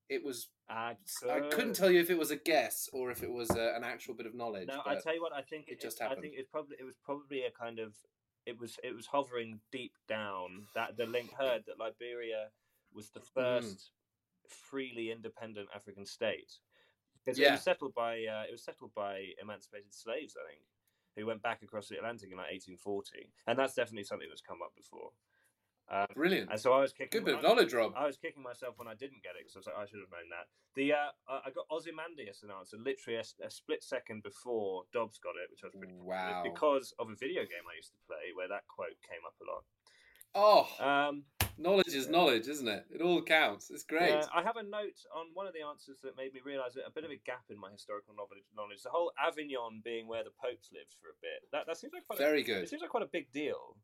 it 0.09 0.23
was 0.25 0.49
I 0.69 0.97
couldn't 1.51 1.75
tell 1.75 1.91
you 1.91 2.01
if 2.01 2.11
it 2.11 2.19
was 2.19 2.31
a 2.31 2.37
guess 2.37 2.89
or 2.93 3.11
if 3.11 3.23
it 3.23 3.31
was 3.31 3.51
uh, 3.51 3.73
an 3.77 3.85
actual 3.85 4.15
bit 4.15 4.27
of 4.27 4.35
knowledge. 4.35 4.69
No, 4.69 4.83
I 4.87 4.97
tell 4.97 5.15
you 5.15 5.21
what. 5.23 5.33
I 5.35 5.43
think 5.43 5.69
it 5.69 5.81
just 5.81 5.99
happened. 6.01 6.19
I 6.19 6.23
think 6.23 6.35
it's 6.37 6.49
probably 6.51 6.77
it 6.81 6.85
was 6.85 6.97
probably 7.05 7.43
a 7.45 7.51
kind 7.51 7.79
of 7.79 7.95
it 8.47 8.59
was 8.59 8.77
it 8.83 8.95
was 8.95 9.07
hovering 9.07 9.61
deep 9.73 9.93
down 10.09 10.67
that 10.75 10.97
the 10.97 11.07
link 11.07 11.33
heard 11.33 11.65
that 11.67 11.79
Liberia 11.79 12.49
was 12.95 13.11
the 13.11 13.21
Mm-hmm. 13.21 13.41
first 13.67 13.91
freely 14.49 15.11
independent 15.11 15.69
African 15.75 16.05
state 16.07 16.53
because 17.25 17.39
it 17.39 17.51
was 17.51 17.63
settled 17.63 17.95
by 17.95 18.25
uh, 18.27 18.45
it 18.49 18.53
was 18.53 18.63
settled 18.65 18.93
by 18.95 19.25
emancipated 19.43 19.95
slaves, 19.95 20.37
I 20.37 20.45
think, 20.51 20.63
who 21.17 21.27
went 21.27 21.43
back 21.43 21.63
across 21.63 21.89
the 21.89 21.97
Atlantic 21.97 22.31
in 22.31 22.37
like 22.37 22.51
1840, 22.53 23.31
and 23.47 23.59
that's 23.59 23.75
definitely 23.75 24.05
something 24.05 24.29
that's 24.29 24.43
come 24.43 24.59
up 24.63 24.75
before. 24.77 25.11
Um, 25.91 26.07
brilliant. 26.17 26.51
and 26.51 26.59
so 26.59 26.73
I 26.73 26.81
was 26.81 26.93
kicking. 26.95 27.11
Good 27.21 27.25
bit 27.27 27.35
of 27.35 27.45
I- 27.45 27.49
knowledge, 27.49 27.73
Rob. 27.75 27.93
I 27.95 28.07
was 28.07 28.17
kicking 28.17 28.43
myself 28.43 28.79
when 28.79 28.89
I 28.89 28.95
didn't 28.95 29.23
get 29.23 29.37
it 29.37 29.45
because 29.45 29.57
I 29.57 29.59
was 29.61 29.67
like, 29.69 29.77
I 29.77 29.85
should 29.87 30.01
have 30.01 30.11
known 30.11 30.29
that. 30.33 30.49
The 30.75 30.93
uh, 30.93 31.13
I 31.29 31.51
got 31.51 31.67
Ozymandias 31.71 32.43
an 32.43 32.51
answer 32.51 32.77
literally 32.81 33.19
a, 33.21 33.47
a 33.47 33.51
split 33.51 33.85
second 33.85 34.23
before 34.23 34.85
Dobbs 34.93 35.19
got 35.19 35.37
it, 35.37 35.51
which 35.53 35.61
I 35.63 35.69
was 35.69 35.77
pretty 35.77 35.93
Wow. 36.01 36.43
because 36.43 36.93
of 36.99 37.11
a 37.11 37.15
video 37.15 37.43
game 37.43 37.69
I 37.71 37.77
used 37.77 37.93
to 37.93 38.01
play 38.09 38.33
where 38.35 38.49
that 38.49 38.65
quote 38.67 38.97
came 39.07 39.21
up 39.29 39.37
a 39.41 39.47
lot. 39.47 39.65
Oh, 40.37 40.67
Um, 40.83 41.23
knowledge 41.59 41.95
is 41.95 42.09
knowledge, 42.09 42.49
isn't 42.49 42.69
it? 42.69 42.87
It 42.93 43.01
all 43.03 43.23
counts. 43.23 43.71
It's 43.71 43.85
great. 43.85 44.11
yeah, 44.11 44.27
I 44.35 44.43
have 44.43 44.57
a 44.57 44.63
note 44.63 44.99
on 45.15 45.27
one 45.35 45.47
of 45.47 45.55
the 45.55 45.63
answers 45.63 45.99
that 46.03 46.17
made 46.17 46.35
me 46.35 46.41
realise 46.45 46.77
a 46.77 46.91
bit 46.91 47.05
of 47.05 47.11
a 47.11 47.17
gap 47.17 47.45
in 47.51 47.59
my 47.59 47.71
historical 47.71 48.15
knowledge. 48.15 48.45
Knowledge, 48.57 48.83
the 48.83 48.91
whole 48.91 49.13
Avignon 49.19 49.81
being 49.85 50.07
where 50.09 50.25
the 50.25 50.31
popes 50.31 50.71
lived 50.73 50.95
for 51.01 51.09
a 51.09 51.19
bit. 51.21 51.49
That 51.53 51.67
that 51.67 51.77
seems 51.77 51.93
like 51.93 52.07
quite 52.07 52.19
Very 52.19 52.41
a, 52.43 52.45
good. 52.45 52.63
It 52.65 52.69
seems 52.69 52.83
like 52.83 52.91
quite 52.91 53.03
a 53.05 53.11
big 53.13 53.33
deal. 53.33 53.77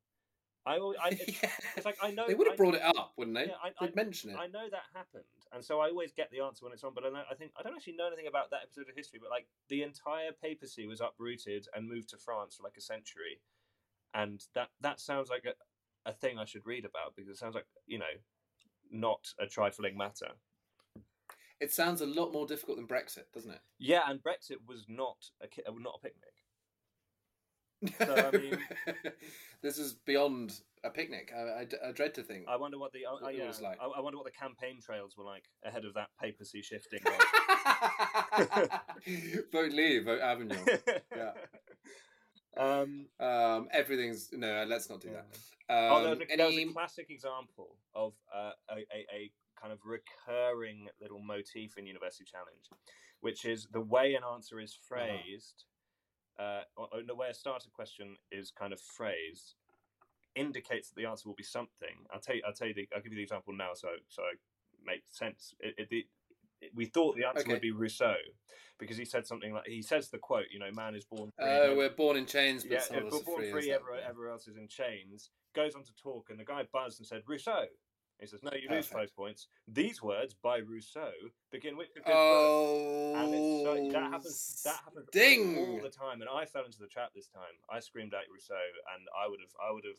I, 0.67 0.77
I 0.77 1.09
it's, 1.11 1.41
it's 1.77 1.87
like 1.87 1.97
I 2.03 2.11
know 2.11 2.27
they 2.29 2.35
would 2.35 2.47
I- 2.47 2.51
have 2.51 2.59
brought 2.59 2.75
it 2.75 2.83
up, 2.83 3.13
wouldn't 3.17 3.37
they? 3.37 3.47
Yeah, 3.47 3.55
I- 3.65 3.73
They'd 3.81 3.97
mention 3.97 4.31
it. 4.31 4.37
I 4.37 4.47
know 4.47 4.69
that 4.71 4.83
happened, 4.95 5.25
and 5.53 5.65
so 5.65 5.81
I 5.81 5.89
always 5.89 6.13
get 6.13 6.31
the 6.31 6.41
answer 6.41 6.65
when 6.65 6.73
it's 6.73 6.85
on. 6.85 6.93
But 6.95 7.05
I, 7.07 7.09
know, 7.09 7.23
I 7.31 7.35
think 7.35 7.53
I 7.59 7.63
don't 7.63 7.75
actually 7.75 7.97
know 7.97 8.07
anything 8.07 8.27
about 8.27 8.51
that 8.51 8.61
episode 8.65 8.89
of 8.89 8.97
history. 8.97 9.21
But 9.23 9.31
like 9.31 9.47
the 9.69 9.83
entire 9.83 10.33
papacy 10.33 10.87
was 10.87 11.01
uprooted 11.01 11.67
and 11.75 11.89
moved 11.89 12.11
to 12.11 12.19
France 12.19 12.57
for 12.57 12.63
like 12.63 12.77
a 12.77 12.83
century, 12.83 13.41
and 14.13 14.45
that 14.55 14.69
that 14.83 15.01
sounds 15.01 15.31
like 15.31 15.45
a, 15.47 15.55
a 16.07 16.13
thing 16.13 16.39
I 16.39 16.45
should 16.45 16.67
read 16.67 16.85
about 16.85 17.15
because 17.17 17.31
it 17.31 17.39
sounds 17.39 17.55
like 17.55 17.67
you 17.87 17.99
know 17.99 18.05
not 18.91 19.33
a 19.39 19.47
trifling 19.47 19.97
matter. 19.97 20.29
It 21.61 21.73
sounds 21.73 22.01
a 22.01 22.07
lot 22.07 22.33
more 22.33 22.47
difficult 22.47 22.79
than 22.79 22.87
Brexit, 22.87 23.25
doesn't 23.35 23.51
it? 23.51 23.61
Yeah, 23.79 24.01
and 24.09 24.23
Brexit 24.23 24.57
was 24.67 24.87
not 24.89 25.19
a 25.43 25.47
ki- 25.47 25.63
uh, 25.69 25.73
not 25.79 26.01
a 26.03 26.09
picnic. 26.09 26.33
So, 27.99 28.15
I 28.15 28.31
mean- 28.37 28.59
this 29.63 29.79
is 29.79 29.95
beyond 30.07 30.61
a 30.85 30.91
picnic. 30.91 31.33
I 31.37 31.67
dread 31.93 32.15
to 32.15 32.23
think. 32.23 32.47
I 32.49 32.57
wonder 32.57 32.79
what 32.79 32.93
the 32.93 33.01
uh, 33.07 33.29
yeah, 33.29 33.47
was 33.47 33.61
like. 33.61 33.79
I, 33.81 33.85
I 33.87 34.01
wonder 34.01 34.17
what 34.17 34.25
the 34.25 34.31
campaign 34.33 34.81
trails 34.83 35.17
were 35.19 35.25
like 35.25 35.45
ahead 35.65 35.85
of 35.85 35.93
that 35.95 36.09
papacy 36.21 36.63
shifting. 36.63 37.01
vote 39.53 39.73
Leave, 39.73 40.05
vote 40.07 40.21
Avignon. 40.21 40.59
Yeah. 41.15 41.33
Um, 42.61 43.09
Um, 43.19 43.69
everything's 43.73 44.31
no. 44.33 44.65
Let's 44.69 44.89
not 44.91 45.01
do 45.01 45.11
that. 45.11 45.27
oh, 45.71 45.97
Um, 45.97 46.03
there 46.03 46.11
was, 46.11 46.21
a, 46.21 46.37
there 46.37 46.47
was 46.47 46.57
a 46.57 46.73
classic 46.73 47.11
example 47.11 47.77
of 47.95 48.13
uh, 48.35 48.53
a, 48.71 48.75
a, 48.77 49.07
a 49.13 49.33
kind 49.61 49.73
of 49.73 49.79
recurring 49.85 50.89
little 51.01 51.21
motif 51.21 51.79
in 51.79 51.87
University 51.87 52.25
Challenge, 52.25 52.67
which 53.21 53.45
is 53.45 53.67
the 53.73 53.81
way 53.81 54.15
an 54.15 54.23
answer 54.25 54.61
is 54.61 54.73
Uh-huh. 54.75 54.89
phrased, 54.89 55.65
uh, 56.39 56.63
or, 56.77 56.89
or 56.93 57.03
the 57.03 57.15
way 57.15 57.29
a 57.31 57.35
starter 57.35 57.71
question 57.71 58.17
is 58.31 58.51
kind 58.51 58.73
of 58.73 58.81
phrased, 58.81 59.55
indicates 60.35 60.89
that 60.91 60.97
the 61.01 61.07
answer 61.07 61.29
will 61.29 61.37
be 61.37 61.43
something. 61.59 61.97
I'll 62.13 62.21
tell 62.21 62.37
you. 62.37 62.43
I'll 62.47 62.53
tell 62.55 62.69
you. 62.69 62.75
The, 62.75 62.89
I'll 62.95 63.03
give 63.03 63.13
you 63.13 63.17
the 63.17 63.23
example 63.23 63.55
now, 63.55 63.71
so 63.75 63.89
so 64.09 64.23
it 64.33 64.39
makes 64.85 65.17
sense. 65.17 65.55
It, 65.61 65.75
it, 65.79 65.89
the, 65.91 65.99
it- 66.01 66.09
we 66.75 66.87
thought 66.87 67.17
the 67.17 67.25
answer 67.25 67.41
Okay. 67.41 67.53
would 67.53 67.61
be 67.61 67.71
Rousseau, 67.73 68.15
because 68.79 68.97
he 68.97 69.05
said 69.05 69.27
something 69.27 69.53
like 69.53 69.67
he 69.67 69.83
says 69.83 70.09
the 70.11 70.19
quote. 70.19 70.47
You 70.51 70.59
know, 70.59 70.71
man 70.75 70.95
is 70.95 71.05
born. 71.05 71.31
free, 71.39 71.47
Oh, 71.49 71.77
we're 71.77 71.91
born 71.91 72.17
in 72.17 72.27
chains, 72.27 72.63
but 72.65 72.73
yeah, 72.73 72.81
some 72.81 72.97
of 72.99 73.07
if 73.07 73.13
us 73.13 73.19
we're 73.21 73.25
born 73.25 73.43
free. 73.43 73.51
free, 73.51 73.73
everyone, 73.73 74.01
everyone 74.09 74.33
else 74.33 74.49
is 74.49 74.57
in 74.57 74.69
chains. 74.69 75.31
Goes 75.55 75.75
on 75.75 75.83
to 75.85 75.95
talk, 75.95 76.31
and 76.31 76.39
the 76.39 76.45
guy 76.45 76.65
buzzed 76.73 77.01
and 77.01 77.07
said, 77.07 77.23
Rousseau. 77.27 77.65
He 78.21 78.27
says, 78.27 78.43
No, 78.43 78.51
you 78.53 78.69
lose 78.69 78.87
Perfect. 78.87 78.93
five 78.93 79.17
points. 79.17 79.49
These 79.67 80.03
words 80.03 80.35
by 80.43 80.59
Rousseau 80.59 81.11
begin 81.51 81.77
with 81.79 81.89
Oh, 82.07 83.15
And 83.17 83.35
it's 83.35 83.65
so, 83.65 83.75
that 83.93 84.07
oh, 84.09 84.11
happens. 84.11 84.61
That 84.63 84.77
happens 84.85 85.09
Ding! 85.11 85.57
all 85.57 85.81
the 85.83 85.89
time, 85.89 86.21
and 86.21 86.29
I 86.31 86.45
fell 86.45 86.67
into 86.67 86.79
the 86.79 86.87
trap 86.87 87.13
this 87.15 87.29
time. 87.29 87.57
I 87.71 87.81
screamed 87.81 88.13
out 88.13 88.25
Rousseau, 88.31 88.55
and 88.95 89.09
I 89.19 89.27
would 89.27 89.41
have, 89.41 89.51
I 89.67 89.73
would 89.73 89.85
have, 89.85 89.97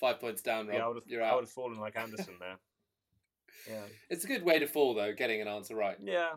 Five 0.00 0.18
points 0.18 0.40
down, 0.40 0.66
Rob. 0.66 0.76
yeah, 0.76 0.84
I 0.84 0.88
would 0.88 0.96
have, 0.96 1.04
You're 1.06 1.22
I 1.22 1.34
would 1.34 1.42
have 1.44 1.50
fallen 1.50 1.78
like 1.78 1.94
Anderson 1.98 2.34
there. 2.40 2.56
Yeah, 3.68 3.82
It's 4.08 4.24
a 4.24 4.28
good 4.28 4.42
way 4.42 4.58
to 4.58 4.66
fall, 4.66 4.94
though, 4.94 5.12
getting 5.12 5.40
an 5.40 5.48
answer 5.48 5.74
right. 5.76 5.96
yeah. 6.02 6.30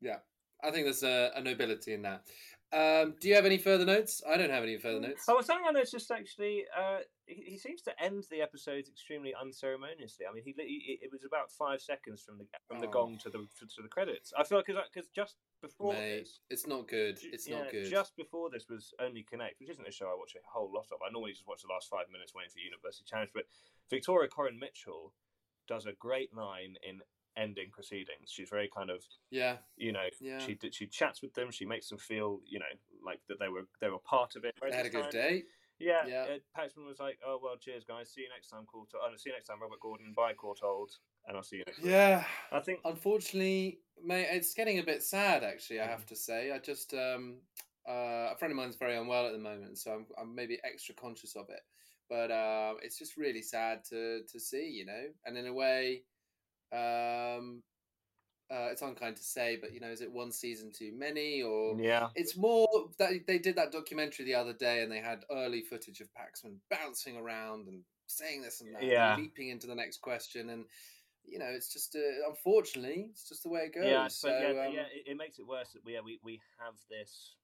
Yeah. 0.00 0.16
I 0.62 0.70
think 0.70 0.84
there's 0.84 1.02
a, 1.02 1.30
a 1.36 1.40
nobility 1.42 1.94
in 1.94 2.02
that. 2.02 2.22
Um, 2.72 3.14
do 3.20 3.28
you 3.28 3.34
have 3.34 3.46
any 3.46 3.58
further 3.58 3.84
notes? 3.84 4.22
I 4.28 4.36
don't 4.36 4.50
have 4.50 4.62
any 4.62 4.78
further 4.78 5.00
notes. 5.00 5.28
I 5.28 5.32
was 5.32 5.46
saying 5.46 5.60
I 5.66 5.72
noticed 5.72 5.90
just 5.90 6.10
actually, 6.12 6.66
uh, 6.78 6.98
he, 7.26 7.42
he 7.52 7.58
seems 7.58 7.82
to 7.82 8.00
end 8.00 8.24
the 8.30 8.40
episodes 8.42 8.88
extremely 8.88 9.34
unceremoniously. 9.34 10.26
I 10.30 10.32
mean, 10.32 10.44
he, 10.44 10.54
he 10.56 10.98
it 11.02 11.10
was 11.10 11.24
about 11.24 11.50
five 11.50 11.80
seconds 11.80 12.22
from 12.22 12.38
the 12.38 12.46
from 12.68 12.78
the 12.78 12.86
Oh. 12.86 12.90
gong 12.90 13.18
to 13.24 13.30
the 13.30 13.38
to, 13.58 13.66
to 13.66 13.82
the 13.82 13.88
credits. 13.88 14.32
I 14.38 14.44
feel 14.44 14.58
like 14.58 14.66
because 14.66 15.08
just 15.08 15.34
before 15.60 15.94
Mate, 15.94 16.20
this, 16.20 16.38
it's 16.48 16.66
not 16.68 16.86
good. 16.86 17.18
It's 17.24 17.48
yeah, 17.48 17.58
not 17.58 17.72
good. 17.72 17.90
Just 17.90 18.14
before 18.16 18.50
this 18.50 18.66
was 18.68 18.94
only 19.00 19.24
Connect, 19.28 19.58
which 19.58 19.70
isn't 19.70 19.88
a 19.88 19.90
show 19.90 20.06
I 20.06 20.14
watch 20.16 20.36
a 20.36 20.46
whole 20.46 20.70
lot 20.72 20.86
of. 20.92 20.98
I 21.04 21.10
normally 21.10 21.32
just 21.32 21.48
watch 21.48 21.62
the 21.62 21.72
last 21.74 21.88
five 21.88 22.06
minutes 22.12 22.34
waiting 22.36 22.50
for 22.52 22.60
University 22.60 23.04
Challenge. 23.04 23.30
But 23.34 23.46
Victoria 23.90 24.28
Coren 24.28 24.60
Mitchell 24.60 25.12
does 25.70 25.86
a 25.86 25.92
great 25.92 26.34
line 26.34 26.74
in 26.88 27.00
ending 27.36 27.70
proceedings. 27.70 28.26
She's 28.28 28.50
very 28.50 28.68
kind 28.76 28.90
of 28.90 29.02
Yeah, 29.30 29.56
you 29.76 29.92
know 29.92 30.08
yeah. 30.20 30.40
she 30.40 30.58
she 30.72 30.86
chats 30.88 31.22
with 31.22 31.32
them. 31.34 31.50
She 31.50 31.64
makes 31.64 31.88
them 31.88 31.98
feel 31.98 32.40
you 32.44 32.58
know 32.58 32.74
like 33.04 33.20
that 33.28 33.38
they 33.38 33.48
were 33.48 33.66
they 33.80 33.88
were 33.88 34.00
part 34.00 34.36
of 34.36 34.44
it. 34.44 34.54
They 34.60 34.76
had 34.76 34.86
a 34.86 34.90
good 34.90 35.02
time- 35.02 35.10
day. 35.22 35.44
Yeah, 35.82 36.04
Yeah. 36.06 36.26
Uh, 36.34 36.38
Paxman 36.60 36.84
was 36.86 36.98
like, 37.00 37.18
"Oh 37.26 37.40
well, 37.42 37.56
cheers, 37.56 37.84
guys. 37.84 38.10
See 38.12 38.20
you 38.20 38.28
next 38.28 38.48
time, 38.48 38.66
Court. 38.66 38.90
Oh, 38.94 39.08
no, 39.10 39.16
see 39.16 39.30
you 39.30 39.34
next 39.34 39.46
time, 39.46 39.62
Robert 39.62 39.80
Gordon. 39.80 40.12
Bye, 40.14 40.34
Courtauld, 40.34 40.90
and 41.26 41.34
I'll 41.38 41.42
see 41.42 41.56
you 41.56 41.64
next 41.66 41.78
week." 41.78 41.86
Yeah. 41.90 42.22
I 42.52 42.60
think 42.60 42.80
Unfortunately, 42.84 43.80
mate, 44.04 44.26
it's 44.30 44.52
getting 44.52 44.78
a 44.78 44.82
bit 44.82 45.02
sad. 45.02 45.42
Actually, 45.42 45.80
I 45.80 45.86
have 45.86 46.04
to 46.06 46.16
say. 46.16 46.52
I 46.52 46.58
just 46.58 46.92
um, 46.92 47.38
uh, 47.88 48.28
a 48.32 48.36
friend 48.38 48.52
of 48.52 48.56
mine's 48.58 48.76
very 48.76 48.94
unwell 48.98 49.24
at 49.26 49.32
the 49.32 49.38
moment, 49.38 49.78
so 49.78 49.92
I'm, 49.92 50.06
I'm 50.20 50.34
maybe 50.34 50.58
extra 50.64 50.94
conscious 50.94 51.34
of 51.34 51.48
it. 51.48 51.60
But 52.10 52.30
uh, 52.32 52.74
it's 52.82 52.98
just 52.98 53.16
really 53.16 53.40
sad 53.40 53.84
to 53.90 54.22
to 54.30 54.40
see, 54.40 54.68
you 54.68 54.84
know. 54.84 55.04
And 55.24 55.38
in 55.38 55.46
a 55.46 55.52
way, 55.52 56.02
um, 56.72 57.62
uh, 58.50 58.68
it's 58.72 58.82
unkind 58.82 59.16
to 59.16 59.22
say, 59.22 59.56
but 59.60 59.72
you 59.72 59.78
know, 59.78 59.88
is 59.88 60.00
it 60.00 60.10
one 60.10 60.32
season 60.32 60.72
too 60.76 60.92
many, 60.92 61.40
or 61.42 61.78
yeah, 61.80 62.08
it's 62.16 62.36
more 62.36 62.66
that 62.98 63.12
they 63.26 63.38
did 63.38 63.54
that 63.56 63.70
documentary 63.70 64.24
the 64.24 64.34
other 64.34 64.52
day, 64.52 64.82
and 64.82 64.90
they 64.90 64.98
had 64.98 65.24
early 65.30 65.62
footage 65.62 66.00
of 66.00 66.08
Paxman 66.08 66.56
bouncing 66.68 67.16
around 67.16 67.68
and 67.68 67.82
saying 68.08 68.42
this 68.42 68.60
and 68.60 68.74
that, 68.74 68.82
and 69.14 69.22
leaping 69.22 69.50
into 69.50 69.68
the 69.68 69.74
next 69.74 70.02
question, 70.02 70.50
and 70.50 70.64
you 71.24 71.38
know, 71.38 71.46
it's 71.46 71.72
just 71.72 71.94
uh, 71.94 72.28
unfortunately, 72.28 73.08
it's 73.12 73.28
just 73.28 73.44
the 73.44 73.50
way 73.50 73.60
it 73.60 73.74
goes. 73.74 73.84
yeah, 73.84 74.08
so 74.08 74.28
yeah, 74.28 74.48
um, 74.66 74.74
yeah, 74.74 74.86
it, 74.92 75.12
it 75.12 75.16
makes 75.16 75.38
it 75.38 75.46
worse 75.46 75.70
that 75.72 75.84
we 75.84 75.94
yeah, 75.94 76.00
we 76.04 76.18
we 76.24 76.40
have 76.58 76.74
this 76.90 77.36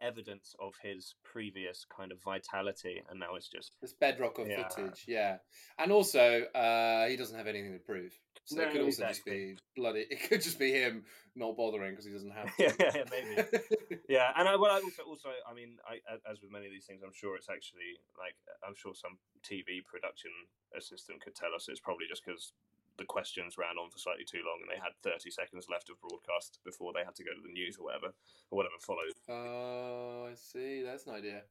evidence 0.00 0.54
of 0.60 0.74
his 0.82 1.14
previous 1.24 1.86
kind 1.94 2.12
of 2.12 2.22
vitality, 2.22 3.02
and 3.10 3.20
now 3.20 3.34
it's 3.34 3.48
just 3.48 3.72
this 3.80 3.92
bedrock 3.92 4.38
of 4.38 4.48
Yeah. 4.48 4.68
footage, 4.68 5.04
yeah, 5.06 5.38
and 5.78 5.92
also 5.92 6.42
uh, 6.54 7.06
he 7.08 7.16
doesn't 7.16 7.36
have 7.36 7.46
anything 7.46 7.72
to 7.72 7.78
prove. 7.78 8.18
So 8.44 8.62
it 8.62 8.72
could 8.72 8.80
also 8.80 9.04
exactly. 9.04 9.12
just 9.12 9.24
be 9.26 9.56
bloody. 9.76 10.06
It 10.08 10.24
could 10.26 10.40
just 10.40 10.58
be 10.58 10.72
him 10.72 11.04
not 11.36 11.54
bothering 11.54 11.92
because 11.92 12.06
he 12.06 12.12
doesn't 12.12 12.30
have. 12.32 12.48
yeah, 12.58 12.72
yeah, 12.80 13.04
maybe. 13.10 13.44
Yeah, 14.08 14.32
and 14.36 14.48
I, 14.48 14.56
well, 14.56 14.72
I 14.72 14.80
also, 14.80 15.02
also, 15.04 15.28
I 15.44 15.52
mean, 15.52 15.76
I, 15.84 16.00
as 16.24 16.40
with 16.40 16.50
many 16.50 16.64
of 16.64 16.72
these 16.72 16.86
things, 16.86 17.02
I'm 17.04 17.12
sure 17.12 17.36
it's 17.36 17.50
actually 17.52 18.00
like 18.16 18.32
I'm 18.64 18.72
sure 18.74 18.94
some 18.94 19.20
TV 19.44 19.84
production 19.84 20.32
assistant 20.72 21.20
could 21.20 21.36
tell 21.36 21.52
us 21.54 21.68
it's 21.68 21.80
probably 21.80 22.06
just 22.08 22.24
because 22.24 22.52
the 22.98 23.04
questions 23.04 23.56
ran 23.56 23.78
on 23.78 23.90
for 23.90 23.98
slightly 23.98 24.24
too 24.24 24.42
long 24.44 24.58
and 24.60 24.70
they 24.70 24.82
had 24.82 24.92
30 25.02 25.30
seconds 25.30 25.66
left 25.70 25.88
of 25.88 26.00
broadcast 26.00 26.58
before 26.64 26.92
they 26.92 27.04
had 27.04 27.14
to 27.14 27.24
go 27.24 27.30
to 27.30 27.42
the 27.42 27.52
news 27.52 27.76
or 27.78 27.84
whatever, 27.84 28.12
or 28.50 28.56
whatever 28.56 28.74
followed. 28.80 29.16
Oh, 29.28 30.28
I 30.30 30.34
see. 30.34 30.82
That's 30.84 31.06
an 31.06 31.14
idea. 31.14 31.42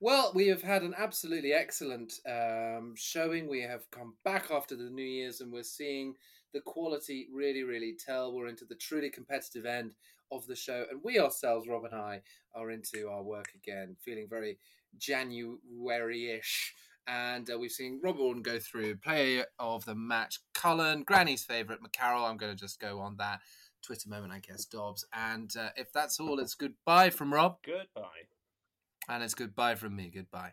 Well, 0.00 0.32
we 0.34 0.48
have 0.48 0.62
had 0.62 0.82
an 0.82 0.94
absolutely 0.96 1.52
excellent 1.52 2.12
um, 2.28 2.94
showing. 2.96 3.48
We 3.48 3.62
have 3.62 3.90
come 3.90 4.14
back 4.24 4.50
after 4.50 4.76
the 4.76 4.90
New 4.90 5.04
Year's 5.04 5.40
and 5.40 5.52
we're 5.52 5.62
seeing 5.62 6.14
the 6.52 6.60
quality 6.60 7.28
really, 7.32 7.62
really 7.62 7.96
tell. 7.98 8.32
We're 8.32 8.48
into 8.48 8.64
the 8.64 8.74
truly 8.74 9.10
competitive 9.10 9.66
end 9.66 9.94
of 10.32 10.46
the 10.46 10.56
show. 10.56 10.84
And 10.90 11.00
we 11.02 11.18
ourselves, 11.18 11.68
Rob 11.68 11.84
and 11.84 11.94
I, 11.94 12.22
are 12.54 12.70
into 12.70 13.08
our 13.08 13.22
work 13.22 13.52
again, 13.54 13.96
feeling 14.04 14.26
very 14.28 14.58
January 14.98 16.30
ish. 16.30 16.74
And 17.06 17.50
uh, 17.50 17.58
we've 17.58 17.70
seen 17.72 18.00
Rob 18.02 18.16
Gordon 18.18 18.42
go 18.42 18.58
through 18.58 18.96
player 18.96 19.44
of 19.58 19.84
the 19.84 19.94
match, 19.94 20.38
Cullen, 20.54 21.02
Granny's 21.02 21.42
favourite, 21.44 21.80
McCarroll. 21.82 22.28
I'm 22.28 22.36
going 22.36 22.52
to 22.52 22.58
just 22.58 22.78
go 22.80 23.00
on 23.00 23.16
that. 23.16 23.40
Twitter 23.82 24.10
moment, 24.10 24.32
I 24.32 24.40
guess, 24.40 24.66
Dobbs. 24.66 25.06
And 25.14 25.50
uh, 25.58 25.70
if 25.74 25.90
that's 25.90 26.20
all, 26.20 26.38
it's 26.38 26.54
goodbye 26.54 27.08
from 27.08 27.32
Rob, 27.32 27.56
Goodbye. 27.64 28.28
and 29.08 29.22
it's 29.22 29.34
goodbye 29.34 29.74
from 29.74 29.96
me. 29.96 30.10
Goodbye. 30.14 30.52